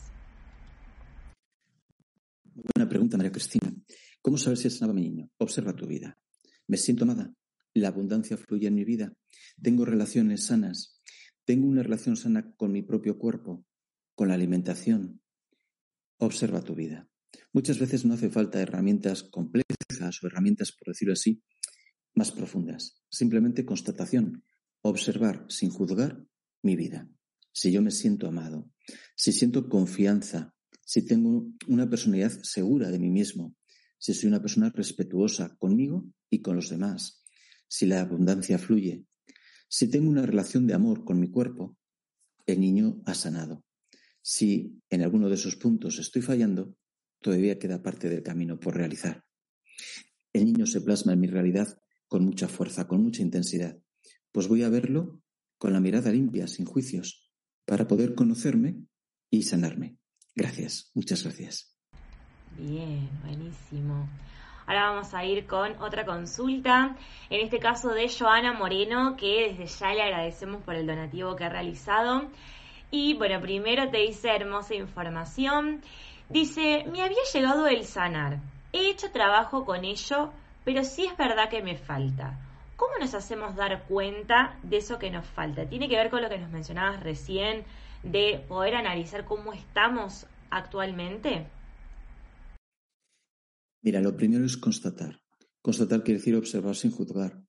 [2.60, 3.72] Buena pregunta, María Cristina.
[4.20, 5.30] ¿Cómo saber si sanaba mi niño?
[5.38, 6.18] Observa tu vida.
[6.66, 7.32] ¿Me siento amada?
[7.76, 9.14] ¿La abundancia fluye en mi vida?
[9.62, 11.00] ¿Tengo relaciones sanas?
[11.46, 13.64] ¿Tengo una relación sana con mi propio cuerpo?
[14.16, 15.22] ¿Con la alimentación?
[16.18, 17.08] Observa tu vida.
[17.54, 21.44] Muchas veces no hace falta herramientas complejas o herramientas, por decirlo así,
[22.16, 23.04] más profundas.
[23.08, 24.44] Simplemente constatación,
[24.82, 26.26] observar sin juzgar
[26.64, 27.08] mi vida.
[27.52, 28.72] Si yo me siento amado,
[29.16, 30.56] si siento confianza,
[30.88, 33.54] si tengo una personalidad segura de mí mismo,
[33.98, 37.26] si soy una persona respetuosa conmigo y con los demás,
[37.68, 39.04] si la abundancia fluye,
[39.68, 41.76] si tengo una relación de amor con mi cuerpo,
[42.46, 43.66] el niño ha sanado.
[44.22, 46.74] Si en alguno de esos puntos estoy fallando,
[47.22, 49.26] todavía queda parte del camino por realizar.
[50.32, 53.78] El niño se plasma en mi realidad con mucha fuerza, con mucha intensidad.
[54.32, 55.22] Pues voy a verlo
[55.58, 57.30] con la mirada limpia, sin juicios,
[57.66, 58.86] para poder conocerme
[59.30, 59.98] y sanarme.
[60.38, 61.76] Gracias, muchas gracias.
[62.56, 64.08] Bien, buenísimo.
[64.68, 66.96] Ahora vamos a ir con otra consulta,
[67.32, 71.46] en este caso de Joana Moreno, que desde ya le agradecemos por el donativo que
[71.46, 72.30] ha realizado.
[72.92, 75.82] Y bueno, primero te dice hermosa información.
[76.30, 78.38] Dice, me había llegado el sanar.
[78.74, 80.32] He hecho trabajo con ello,
[80.64, 82.38] pero sí es verdad que me falta.
[82.76, 85.68] ¿Cómo nos hacemos dar cuenta de eso que nos falta?
[85.68, 87.66] Tiene que ver con lo que nos mencionabas recién,
[88.04, 91.48] de poder analizar cómo estamos actualmente.
[93.82, 95.22] Mira, lo primero es constatar.
[95.62, 97.42] Constatar quiere decir observar sin juzgar.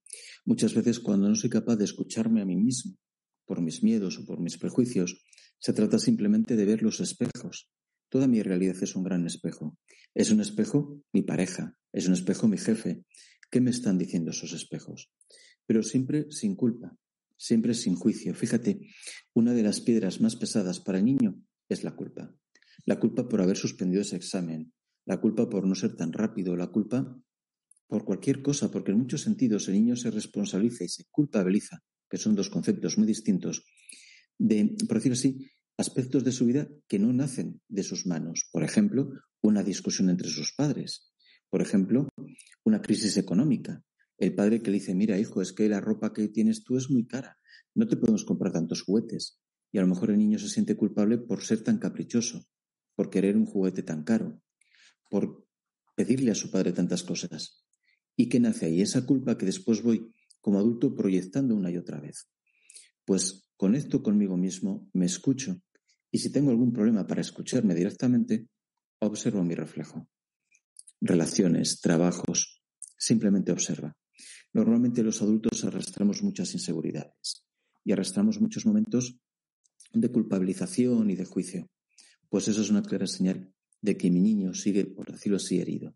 [0.44, 2.96] Muchas veces cuando no soy capaz de escucharme a mí mismo,
[3.44, 5.24] por mis miedos o por mis prejuicios,
[5.58, 7.70] se trata simplemente de ver los espejos.
[8.08, 9.76] Toda mi realidad es un gran espejo.
[10.14, 13.04] Es un espejo mi pareja, es un espejo mi jefe.
[13.50, 15.10] ¿Qué me están diciendo esos espejos?
[15.66, 16.96] Pero siempre sin culpa,
[17.38, 18.34] siempre sin juicio.
[18.34, 18.80] Fíjate,
[19.32, 22.34] una de las piedras más pesadas para el niño es la culpa.
[22.84, 24.72] La culpa por haber suspendido ese examen,
[25.06, 27.18] la culpa por no ser tan rápido, la culpa
[27.86, 32.18] por cualquier cosa, porque en muchos sentidos el niño se responsabiliza y se culpabiliza, que
[32.18, 33.64] son dos conceptos muy distintos,
[34.36, 38.48] de, por decirlo así, aspectos de su vida que no nacen de sus manos.
[38.52, 41.12] Por ejemplo, una discusión entre sus padres.
[41.48, 42.08] Por ejemplo,
[42.64, 43.82] una crisis económica.
[44.18, 46.90] El padre que le dice, mira, hijo, es que la ropa que tienes tú es
[46.90, 47.38] muy cara.
[47.74, 49.40] No te podemos comprar tantos juguetes.
[49.72, 52.46] Y a lo mejor el niño se siente culpable por ser tan caprichoso,
[52.94, 54.40] por querer un juguete tan caro
[55.08, 55.46] por
[55.94, 57.64] pedirle a su padre tantas cosas.
[58.16, 58.80] ¿Y qué nace ahí?
[58.80, 62.28] Esa culpa que después voy como adulto proyectando una y otra vez.
[63.04, 65.60] Pues conecto conmigo mismo, me escucho
[66.10, 68.48] y si tengo algún problema para escucharme directamente,
[69.00, 70.08] observo mi reflejo.
[71.00, 72.62] Relaciones, trabajos,
[72.96, 73.97] simplemente observa.
[74.52, 77.44] Normalmente los adultos arrastramos muchas inseguridades
[77.84, 79.18] y arrastramos muchos momentos
[79.92, 81.70] de culpabilización y de juicio.
[82.28, 85.94] Pues eso es una clara señal de que mi niño sigue, por decirlo así, herido.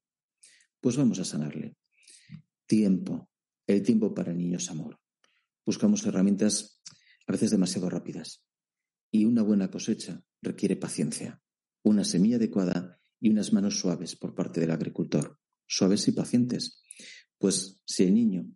[0.80, 1.76] Pues vamos a sanarle.
[2.66, 3.28] Tiempo.
[3.66, 4.98] El tiempo para el niño es amor.
[5.64, 6.82] Buscamos herramientas
[7.26, 8.42] a veces demasiado rápidas.
[9.10, 11.42] Y una buena cosecha requiere paciencia,
[11.82, 15.38] una semilla adecuada y unas manos suaves por parte del agricultor.
[15.66, 16.81] Suaves y pacientes.
[17.42, 18.46] Pues si el niño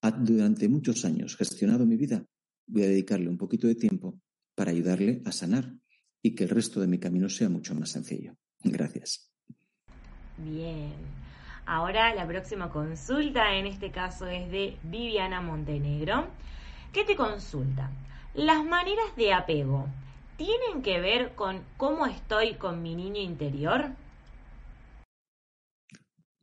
[0.00, 2.24] ha durante muchos años gestionado mi vida,
[2.66, 4.18] voy a dedicarle un poquito de tiempo
[4.56, 5.72] para ayudarle a sanar
[6.20, 8.34] y que el resto de mi camino sea mucho más sencillo.
[8.64, 9.30] Gracias.
[10.38, 10.90] Bien.
[11.66, 16.26] Ahora la próxima consulta, en este caso es de Viviana Montenegro.
[16.92, 17.92] ¿Qué te consulta?
[18.34, 19.86] Las maneras de apego
[20.36, 23.92] tienen que ver con cómo estoy con mi niño interior.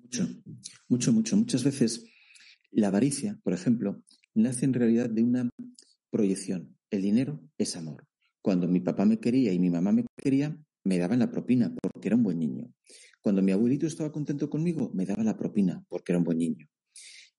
[0.09, 0.27] Mucho,
[0.87, 1.37] mucho, mucho.
[1.37, 2.03] Muchas veces
[2.71, 4.01] la avaricia, por ejemplo,
[4.33, 5.47] nace en realidad de una
[6.09, 6.75] proyección.
[6.89, 8.07] El dinero es amor.
[8.41, 12.07] Cuando mi papá me quería y mi mamá me quería, me daban la propina porque
[12.07, 12.73] era un buen niño.
[13.21, 16.67] Cuando mi abuelito estaba contento conmigo, me daba la propina porque era un buen niño.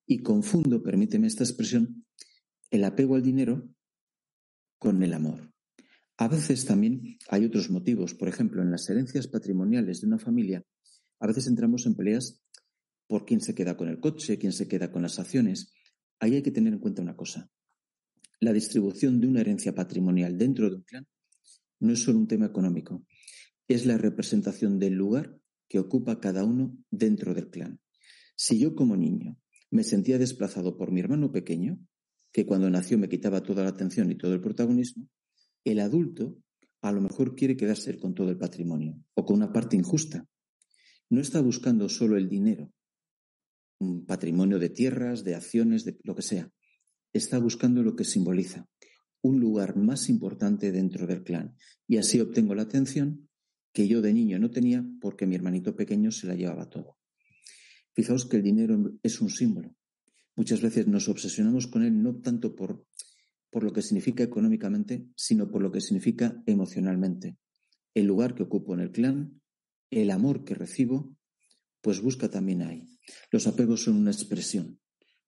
[0.07, 2.05] Y confundo, permíteme esta expresión,
[2.71, 3.69] el apego al dinero
[4.79, 5.53] con el amor.
[6.19, 8.15] A veces también hay otros motivos.
[8.15, 10.63] Por ejemplo, en las herencias patrimoniales de una familia,
[11.19, 12.41] a veces entramos en peleas
[13.11, 15.73] por quién se queda con el coche, quién se queda con las acciones.
[16.21, 17.51] Ahí hay que tener en cuenta una cosa.
[18.39, 21.09] La distribución de una herencia patrimonial dentro de un clan
[21.81, 23.05] no es solo un tema económico,
[23.67, 25.37] es la representación del lugar
[25.69, 27.81] que ocupa cada uno dentro del clan.
[28.37, 29.37] Si yo como niño
[29.73, 31.81] me sentía desplazado por mi hermano pequeño,
[32.31, 35.09] que cuando nació me quitaba toda la atención y todo el protagonismo,
[35.65, 36.37] el adulto
[36.81, 40.25] a lo mejor quiere quedarse con todo el patrimonio o con una parte injusta.
[41.09, 42.73] No está buscando solo el dinero,
[43.81, 46.51] un patrimonio de tierras, de acciones, de lo que sea.
[47.13, 48.69] Está buscando lo que simboliza,
[49.23, 51.57] un lugar más importante dentro del clan.
[51.89, 53.29] Y así obtengo la atención
[53.73, 56.99] que yo de niño no tenía porque mi hermanito pequeño se la llevaba todo.
[57.95, 59.75] Fijaos que el dinero es un símbolo.
[60.37, 62.87] Muchas veces nos obsesionamos con él no tanto por,
[63.51, 67.37] por lo que significa económicamente, sino por lo que significa emocionalmente.
[67.95, 69.41] El lugar que ocupo en el clan,
[69.91, 71.17] el amor que recibo,
[71.81, 72.89] pues busca también ahí.
[73.31, 74.81] Los apegos son una expresión,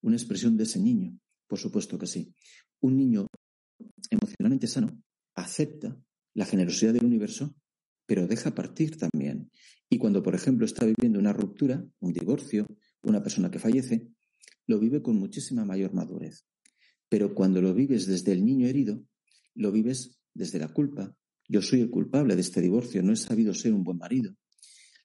[0.02, 2.34] una expresión de ese niño, por supuesto que sí.
[2.80, 3.26] Un niño
[4.10, 5.02] emocionalmente sano
[5.34, 5.96] acepta
[6.34, 7.54] la generosidad del universo,
[8.06, 9.50] pero deja partir también.
[9.88, 12.66] Y cuando, por ejemplo, está viviendo una ruptura, un divorcio,
[13.02, 14.08] una persona que fallece,
[14.66, 16.46] lo vive con muchísima mayor madurez.
[17.08, 19.04] Pero cuando lo vives desde el niño herido,
[19.54, 21.14] lo vives desde la culpa.
[21.48, 24.34] Yo soy el culpable de este divorcio, no he sabido ser un buen marido.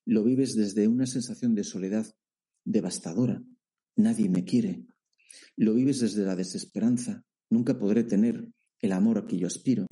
[0.07, 2.07] Lo vives desde una sensación de soledad
[2.63, 3.43] devastadora.
[3.97, 4.85] Nadie me quiere.
[5.57, 7.25] Lo vives desde la desesperanza.
[7.49, 8.47] Nunca podré tener
[8.79, 9.85] el amor a que yo aspiro.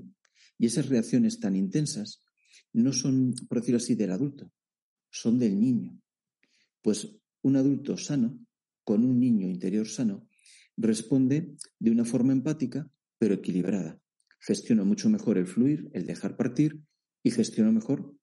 [0.57, 2.23] Y esas reacciones tan intensas
[2.71, 4.49] no son, por decirlo así, del adulto,
[5.11, 5.99] son del niño.
[6.81, 7.09] Pues
[7.41, 8.39] un adulto sano,
[8.85, 10.29] con un niño interior sano,
[10.77, 13.99] responde de una forma empática, pero equilibrada.
[14.39, 16.79] Gestiona mucho mejor el fluir, el dejar partir,
[17.21, 18.14] y gestiona mejor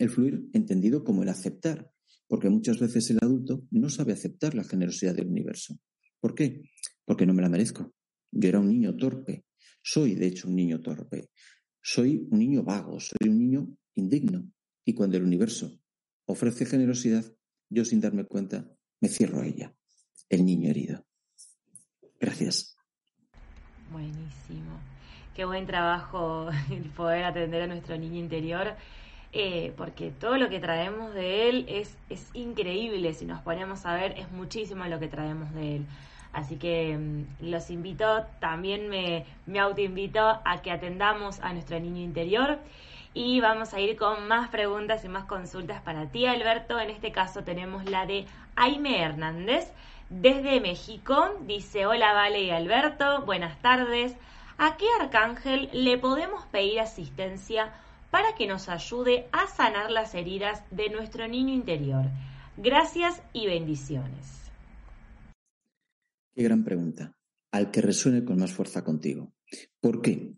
[0.00, 1.92] el fluir entendido como el aceptar,
[2.26, 5.78] porque muchas veces el adulto no sabe aceptar la generosidad del universo.
[6.20, 6.62] ¿Por qué?
[7.04, 7.92] Porque no me la merezco.
[8.32, 9.44] Yo era un niño torpe,
[9.82, 11.30] soy de hecho un niño torpe,
[11.82, 14.50] soy un niño vago, soy un niño indigno.
[14.86, 15.78] Y cuando el universo
[16.24, 17.24] ofrece generosidad,
[17.68, 19.76] yo sin darme cuenta me cierro a ella,
[20.30, 21.04] el niño herido.
[22.18, 22.74] Gracias.
[23.92, 24.80] Buenísimo.
[25.34, 28.76] Qué buen trabajo el poder atender a nuestro niño interior,
[29.32, 33.14] eh, porque todo lo que traemos de él es, es increíble.
[33.14, 35.86] Si nos ponemos a ver, es muchísimo lo que traemos de él.
[36.32, 42.02] Así que mm, los invito, también me, me autoinvito a que atendamos a nuestro niño
[42.02, 42.58] interior.
[43.12, 46.78] Y vamos a ir con más preguntas y más consultas para ti, Alberto.
[46.78, 48.26] En este caso tenemos la de
[48.56, 49.72] Aime Hernández
[50.08, 51.30] desde México.
[51.42, 54.16] Dice, hola Vale y Alberto, buenas tardes.
[54.58, 57.72] ¿A qué arcángel le podemos pedir asistencia
[58.10, 62.06] para que nos ayude a sanar las heridas de nuestro niño interior?
[62.56, 64.50] Gracias y bendiciones.
[66.34, 67.16] Qué gran pregunta.
[67.52, 69.32] Al que resuene con más fuerza contigo.
[69.80, 70.36] ¿Por qué?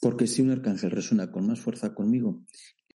[0.00, 2.44] Porque si un arcángel resuena con más fuerza conmigo,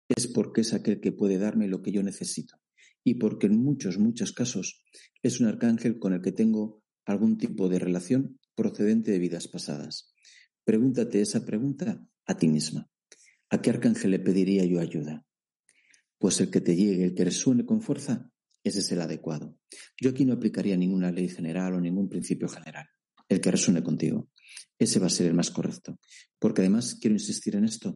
[0.07, 2.55] es porque es aquel que puede darme lo que yo necesito
[3.03, 4.83] y porque en muchos, muchos casos
[5.21, 10.13] es un arcángel con el que tengo algún tipo de relación procedente de vidas pasadas.
[10.63, 12.89] Pregúntate esa pregunta a ti misma.
[13.49, 15.25] ¿A qué arcángel le pediría yo ayuda?
[16.17, 18.29] Pues el que te llegue, el que resuene con fuerza,
[18.63, 19.57] ese es el adecuado.
[19.99, 22.87] Yo aquí no aplicaría ninguna ley general o ningún principio general.
[23.27, 24.29] El que resuene contigo.
[24.77, 25.99] Ese va a ser el más correcto.
[26.37, 27.95] Porque además, quiero insistir en esto,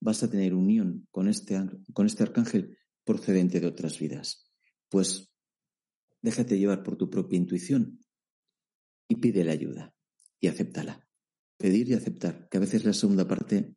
[0.00, 1.58] vas a tener unión con este,
[1.92, 4.50] con este arcángel procedente de otras vidas.
[4.88, 5.32] Pues
[6.20, 8.00] déjate llevar por tu propia intuición
[9.08, 9.94] y pídele ayuda
[10.40, 11.06] y acéptala.
[11.56, 13.76] Pedir y aceptar, que a veces la segunda parte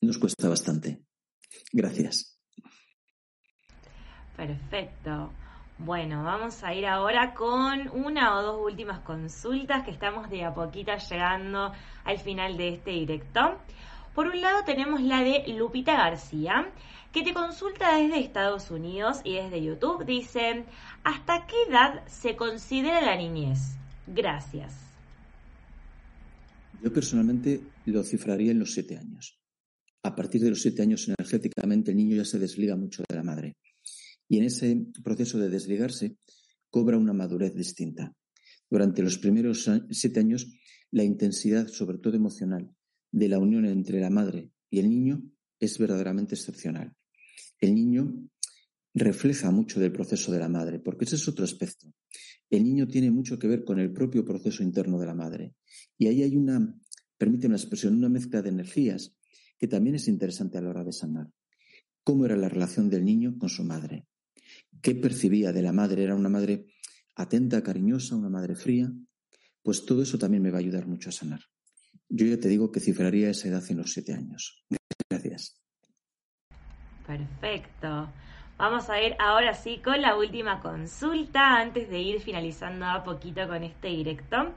[0.00, 1.02] nos cuesta bastante.
[1.72, 2.38] Gracias.
[4.36, 5.32] Perfecto.
[5.78, 10.52] Bueno, vamos a ir ahora con una o dos últimas consultas que estamos de a
[10.52, 11.72] poquito llegando
[12.04, 13.58] al final de este directo.
[14.14, 16.70] Por un lado tenemos la de Lupita García,
[17.12, 20.04] que te consulta desde Estados Unidos y desde YouTube.
[20.04, 20.64] Dice,
[21.02, 23.76] ¿hasta qué edad se considera la niñez?
[24.06, 24.74] Gracias.
[26.82, 29.39] Yo personalmente lo cifraría en los siete años.
[30.02, 33.22] A partir de los siete años, energéticamente, el niño ya se desliga mucho de la
[33.22, 33.56] madre.
[34.28, 36.16] Y en ese proceso de desligarse,
[36.70, 38.14] cobra una madurez distinta.
[38.70, 40.46] Durante los primeros siete años,
[40.90, 42.70] la intensidad, sobre todo emocional,
[43.12, 45.22] de la unión entre la madre y el niño
[45.58, 46.94] es verdaderamente excepcional.
[47.60, 48.28] El niño
[48.94, 51.92] refleja mucho del proceso de la madre, porque ese es otro aspecto.
[52.48, 55.54] El niño tiene mucho que ver con el propio proceso interno de la madre.
[55.98, 56.74] Y ahí hay una,
[57.18, 59.14] permíteme la expresión, una mezcla de energías
[59.60, 61.28] que también es interesante a la hora de sanar.
[62.02, 64.06] ¿Cómo era la relación del niño con su madre?
[64.80, 66.02] ¿Qué percibía de la madre?
[66.02, 66.64] ¿Era una madre
[67.14, 68.90] atenta, cariñosa, una madre fría?
[69.62, 71.40] Pues todo eso también me va a ayudar mucho a sanar.
[72.08, 74.64] Yo ya te digo que cifraría esa edad en los siete años.
[75.10, 75.60] Gracias.
[77.06, 78.10] Perfecto.
[78.56, 83.46] Vamos a ir ahora sí con la última consulta antes de ir finalizando a poquito
[83.46, 84.54] con este directo.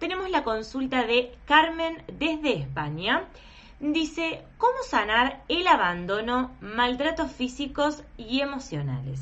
[0.00, 3.28] Tenemos la consulta de Carmen desde España.
[3.82, 9.18] Dice, ¿cómo sanar el abandono, maltratos físicos y emocionales?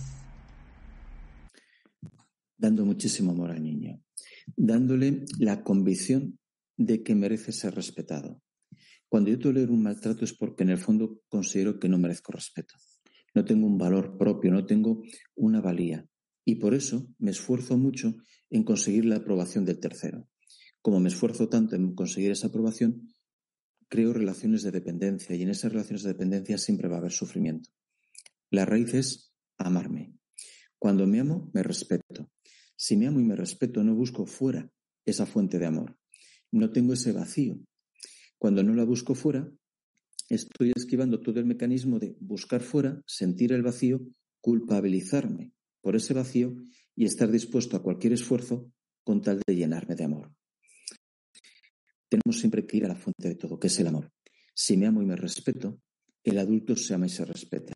[2.58, 4.02] Dando muchísimo amor al niño,
[4.54, 6.38] dándole la convicción
[6.76, 8.42] de que merece ser respetado.
[9.08, 12.74] Cuando yo tolero un maltrato es porque en el fondo considero que no merezco respeto.
[13.34, 15.02] No tengo un valor propio, no tengo
[15.36, 16.06] una valía.
[16.44, 18.14] Y por eso me esfuerzo mucho
[18.50, 20.28] en conseguir la aprobación del tercero.
[20.82, 23.08] Como me esfuerzo tanto en conseguir esa aprobación,
[23.90, 27.70] creo relaciones de dependencia y en esas relaciones de dependencia siempre va a haber sufrimiento.
[28.50, 30.14] La raíz es amarme.
[30.78, 32.30] Cuando me amo, me respeto.
[32.76, 34.72] Si me amo y me respeto, no busco fuera
[35.04, 35.98] esa fuente de amor.
[36.52, 37.60] No tengo ese vacío.
[38.38, 39.52] Cuando no la busco fuera,
[40.28, 44.00] estoy esquivando todo el mecanismo de buscar fuera, sentir el vacío,
[44.40, 46.54] culpabilizarme por ese vacío
[46.94, 48.72] y estar dispuesto a cualquier esfuerzo
[49.02, 50.39] con tal de llenarme de amor
[52.10, 54.12] tenemos siempre que ir a la fuente de todo, que es el amor.
[54.54, 55.80] Si me amo y me respeto,
[56.24, 57.72] el adulto se ama y se respeta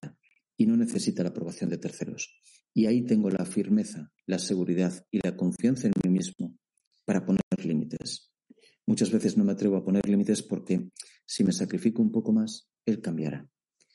[0.57, 2.41] y no necesita la aprobación de terceros.
[2.74, 6.59] Y ahí tengo la firmeza, la seguridad y la confianza en mí mismo
[7.05, 8.32] para poner límites.
[8.87, 10.91] Muchas veces no me atrevo a poner límites porque
[11.24, 13.49] si me sacrifico un poco más, él cambiará.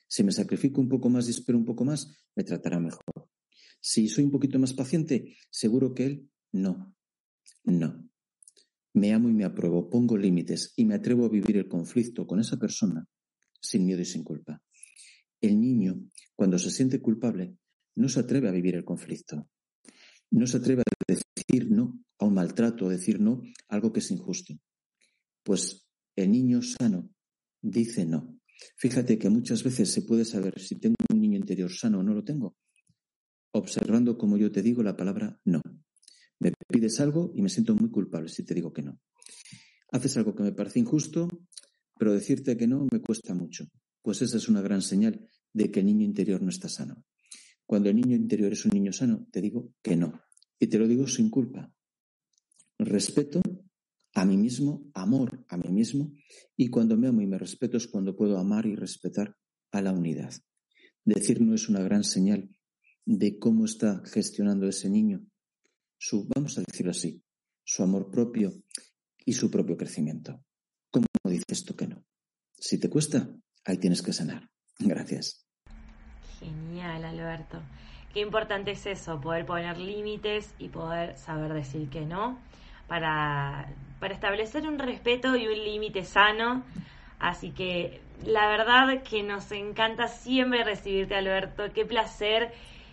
[0.08, 3.04] Si me sacrifico un poco más y espero un poco más, me tratará mejor.
[3.80, 6.96] Si soy un poquito más paciente, seguro que él no.
[7.64, 8.09] No.
[8.94, 12.40] Me amo y me apruebo, pongo límites y me atrevo a vivir el conflicto con
[12.40, 13.08] esa persona
[13.62, 14.62] sin miedo y sin culpa.
[15.42, 16.02] El niño,
[16.36, 17.56] cuando se siente culpable,
[17.96, 19.50] no se atreve a vivir el conflicto.
[20.32, 24.00] No se atreve a decir no a un maltrato, a decir no a algo que
[24.00, 24.54] es injusto.
[25.44, 27.10] Pues el niño sano
[27.62, 28.40] dice no.
[28.76, 32.14] Fíjate que muchas veces se puede saber si tengo un niño interior sano o no
[32.14, 32.58] lo tengo,
[33.54, 35.62] observando como yo te digo la palabra no.
[36.70, 39.00] Pides algo y me siento muy culpable si te digo que no.
[39.92, 41.28] Haces algo que me parece injusto,
[41.98, 43.66] pero decirte que no me cuesta mucho.
[44.04, 47.04] Pues esa es una gran señal de que el niño interior no está sano.
[47.66, 50.22] Cuando el niño interior es un niño sano, te digo que no.
[50.60, 51.74] Y te lo digo sin culpa.
[52.78, 53.42] Respeto
[54.14, 56.14] a mí mismo, amor a mí mismo,
[56.56, 59.36] y cuando me amo y me respeto es cuando puedo amar y respetar
[59.72, 60.34] a la unidad.
[61.04, 62.48] Decir no es una gran señal
[63.06, 65.26] de cómo está gestionando ese niño
[66.00, 67.22] su, vamos a decirlo así,
[67.64, 68.54] su amor propio
[69.26, 70.42] y su propio crecimiento.
[70.90, 72.04] ¿Cómo dices tú que no?
[72.58, 73.30] Si te cuesta,
[73.66, 74.50] ahí tienes que sanar.
[74.80, 75.46] Gracias.
[76.40, 77.62] Genial, Alberto.
[78.14, 82.40] Qué importante es eso, poder poner límites y poder saber decir que no
[82.88, 86.64] para, para establecer un respeto y un límite sano.
[87.20, 91.72] Así que la verdad que nos encanta siempre recibirte, Alberto.
[91.74, 92.52] Qué placer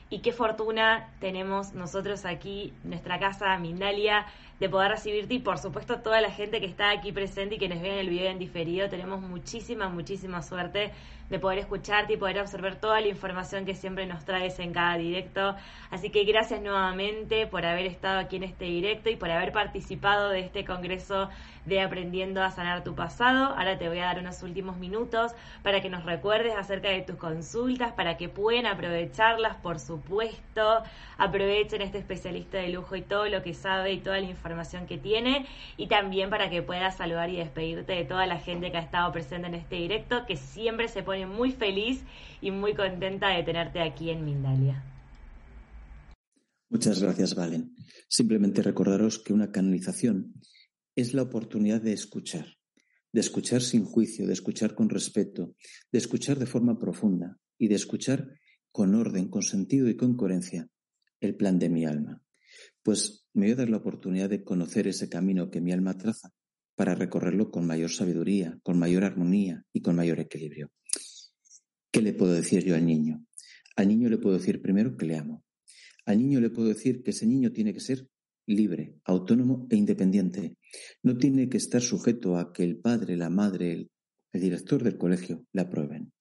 [0.09, 4.27] y qué fortuna tenemos nosotros aquí, nuestra casa Mindalia,
[4.61, 7.69] de poder recibirte y por supuesto toda la gente que está aquí presente y que
[7.69, 8.89] nos ve en el video en diferido.
[8.89, 10.93] Tenemos muchísima, muchísima suerte
[11.29, 14.97] de poder escucharte y poder observar toda la información que siempre nos traes en cada
[14.97, 15.57] directo.
[15.91, 20.31] Así que gracias nuevamente por haber estado aquí en este directo y por haber participado
[20.31, 21.29] de este congreso
[21.65, 23.47] de Aprendiendo a Sanar tu Pasado.
[23.57, 27.17] Ahora te voy a dar unos últimos minutos para que nos recuerdes acerca de tus
[27.17, 30.83] consultas, para que puedan aprovecharlas, por supuesto.
[31.19, 34.97] Aprovechen este especialista de lujo y todo lo que sabe y toda la información que
[34.97, 35.47] tiene.
[35.77, 39.11] Y también para que puedas saludar y despedirte de toda la gente que ha estado
[39.11, 42.03] presente en este directo, que siempre se pone muy feliz
[42.43, 44.85] y muy contenta de tenerte aquí en Mindalia.
[46.69, 47.75] Muchas gracias, Valen.
[48.09, 50.35] Simplemente recordaros que una canalización
[50.97, 52.47] es la oportunidad de escuchar,
[53.13, 55.55] de escuchar sin juicio, de escuchar con respeto,
[55.93, 58.29] de escuchar de forma profunda y de escuchar
[58.73, 60.69] con orden, con sentido y con coherencia
[61.21, 62.21] el plan de mi alma.
[62.83, 66.33] Pues me voy a dar la oportunidad de conocer ese camino que mi alma traza
[66.75, 70.71] para recorrerlo con mayor sabiduría, con mayor armonía y con mayor equilibrio.
[71.91, 73.25] ¿Qué le puedo decir yo al niño?
[73.77, 75.45] Al niño le puedo decir primero que le amo.
[76.05, 78.09] Al niño le puedo decir que ese niño tiene que ser
[78.47, 80.57] libre, autónomo e independiente.
[81.03, 83.91] No tiene que estar sujeto a que el padre, la madre, el,
[84.33, 86.13] director del colegio le aprueben.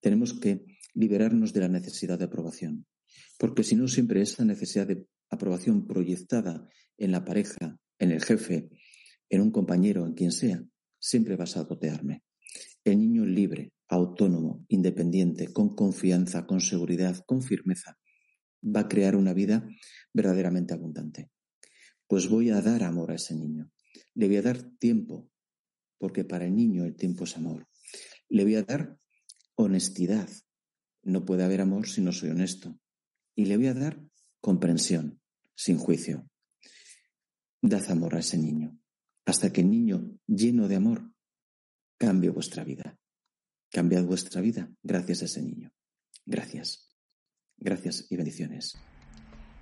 [0.00, 2.86] Tenemos que liberarnos de la necesidad de aprobación,
[3.36, 8.70] porque si no siempre esa necesidad de aprobación proyectada en la pareja, en el jefe,
[9.28, 10.62] en un compañero, en quien sea,
[11.00, 12.22] siempre vas a gotearme.
[12.88, 17.98] El niño libre, autónomo, independiente, con confianza, con seguridad, con firmeza,
[18.64, 19.68] va a crear una vida
[20.14, 21.28] verdaderamente abundante.
[22.06, 23.70] Pues voy a dar amor a ese niño.
[24.14, 25.28] Le voy a dar tiempo,
[25.98, 27.68] porque para el niño el tiempo es amor.
[28.30, 28.96] Le voy a dar
[29.54, 30.30] honestidad.
[31.02, 32.80] No puede haber amor si no soy honesto.
[33.34, 34.02] Y le voy a dar
[34.40, 35.20] comprensión,
[35.54, 36.26] sin juicio.
[37.60, 38.78] Dad amor a ese niño,
[39.26, 41.12] hasta que el niño, lleno de amor,
[41.98, 42.96] cambie vuestra vida.
[43.70, 45.70] Cambiad vuestra vida gracias a ese niño.
[46.24, 46.96] Gracias.
[47.58, 48.78] Gracias y bendiciones.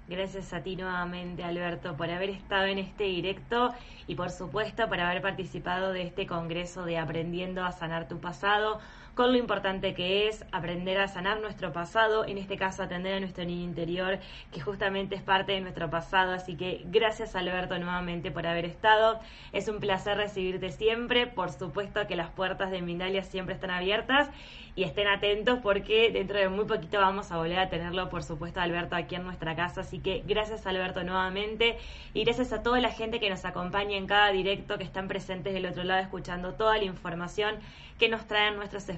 [0.08, 3.74] Gracias a ti nuevamente, Alberto, por haber estado en este directo
[4.06, 8.78] y por supuesto por haber participado de este congreso de Aprendiendo a Sanar tu Pasado
[9.16, 13.20] con lo importante que es aprender a sanar nuestro pasado, en este caso atender a
[13.20, 14.18] nuestro niño interior,
[14.52, 16.32] que justamente es parte de nuestro pasado.
[16.32, 19.18] Así que gracias Alberto nuevamente por haber estado.
[19.54, 21.26] Es un placer recibirte siempre.
[21.26, 24.28] Por supuesto que las puertas de Mindalia siempre están abiertas
[24.74, 28.60] y estén atentos porque dentro de muy poquito vamos a volver a tenerlo, por supuesto,
[28.60, 29.80] Alberto aquí en nuestra casa.
[29.80, 31.78] Así que gracias Alberto nuevamente
[32.12, 35.54] y gracias a toda la gente que nos acompaña en cada directo, que están presentes
[35.54, 37.56] del otro lado escuchando toda la información
[37.98, 38.88] que nos traen nuestros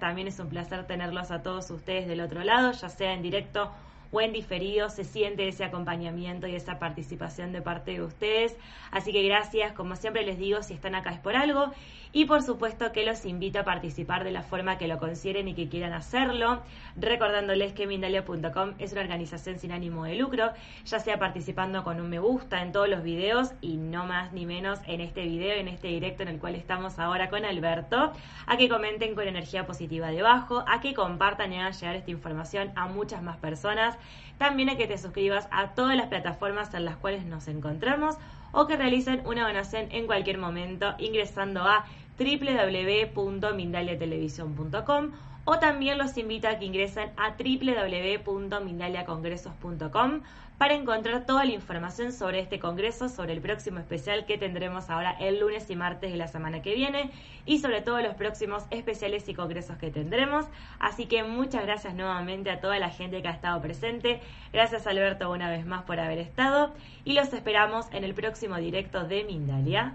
[0.00, 3.70] También es un placer tenerlos a todos ustedes del otro lado, ya sea en directo
[4.10, 8.56] o en diferido se siente ese acompañamiento y esa participación de parte de ustedes.
[8.90, 11.72] Así que gracias, como siempre les digo, si están acá es por algo.
[12.10, 15.54] Y por supuesto que los invito a participar de la forma que lo consideren y
[15.54, 16.62] que quieran hacerlo,
[17.00, 20.52] recordándoles que Mindalia.com es una organización sin ánimo de lucro,
[20.84, 24.46] ya sea participando con un me gusta en todos los videos y no más ni
[24.46, 28.12] menos en este video, en este directo en el cual estamos ahora con Alberto,
[28.46, 32.72] a que comenten con energía positiva debajo, a que compartan y hagan llegar esta información
[32.74, 33.98] a muchas más personas,
[34.38, 38.16] también a que te suscribas a todas las plataformas en las cuales nos encontramos
[38.52, 41.84] o que realicen una donación en cualquier momento ingresando a
[42.18, 45.12] www.mindaliatelevisión.com
[45.44, 50.22] o también los invito a que ingresen a www.mindaliacongresos.com
[50.58, 55.16] para encontrar toda la información sobre este congreso, sobre el próximo especial que tendremos ahora
[55.20, 57.12] el lunes y martes de la semana que viene
[57.46, 60.46] y sobre todos los próximos especiales y congresos que tendremos.
[60.80, 64.20] Así que muchas gracias nuevamente a toda la gente que ha estado presente.
[64.52, 66.74] Gracias Alberto una vez más por haber estado
[67.04, 69.94] y los esperamos en el próximo directo de Mindalia.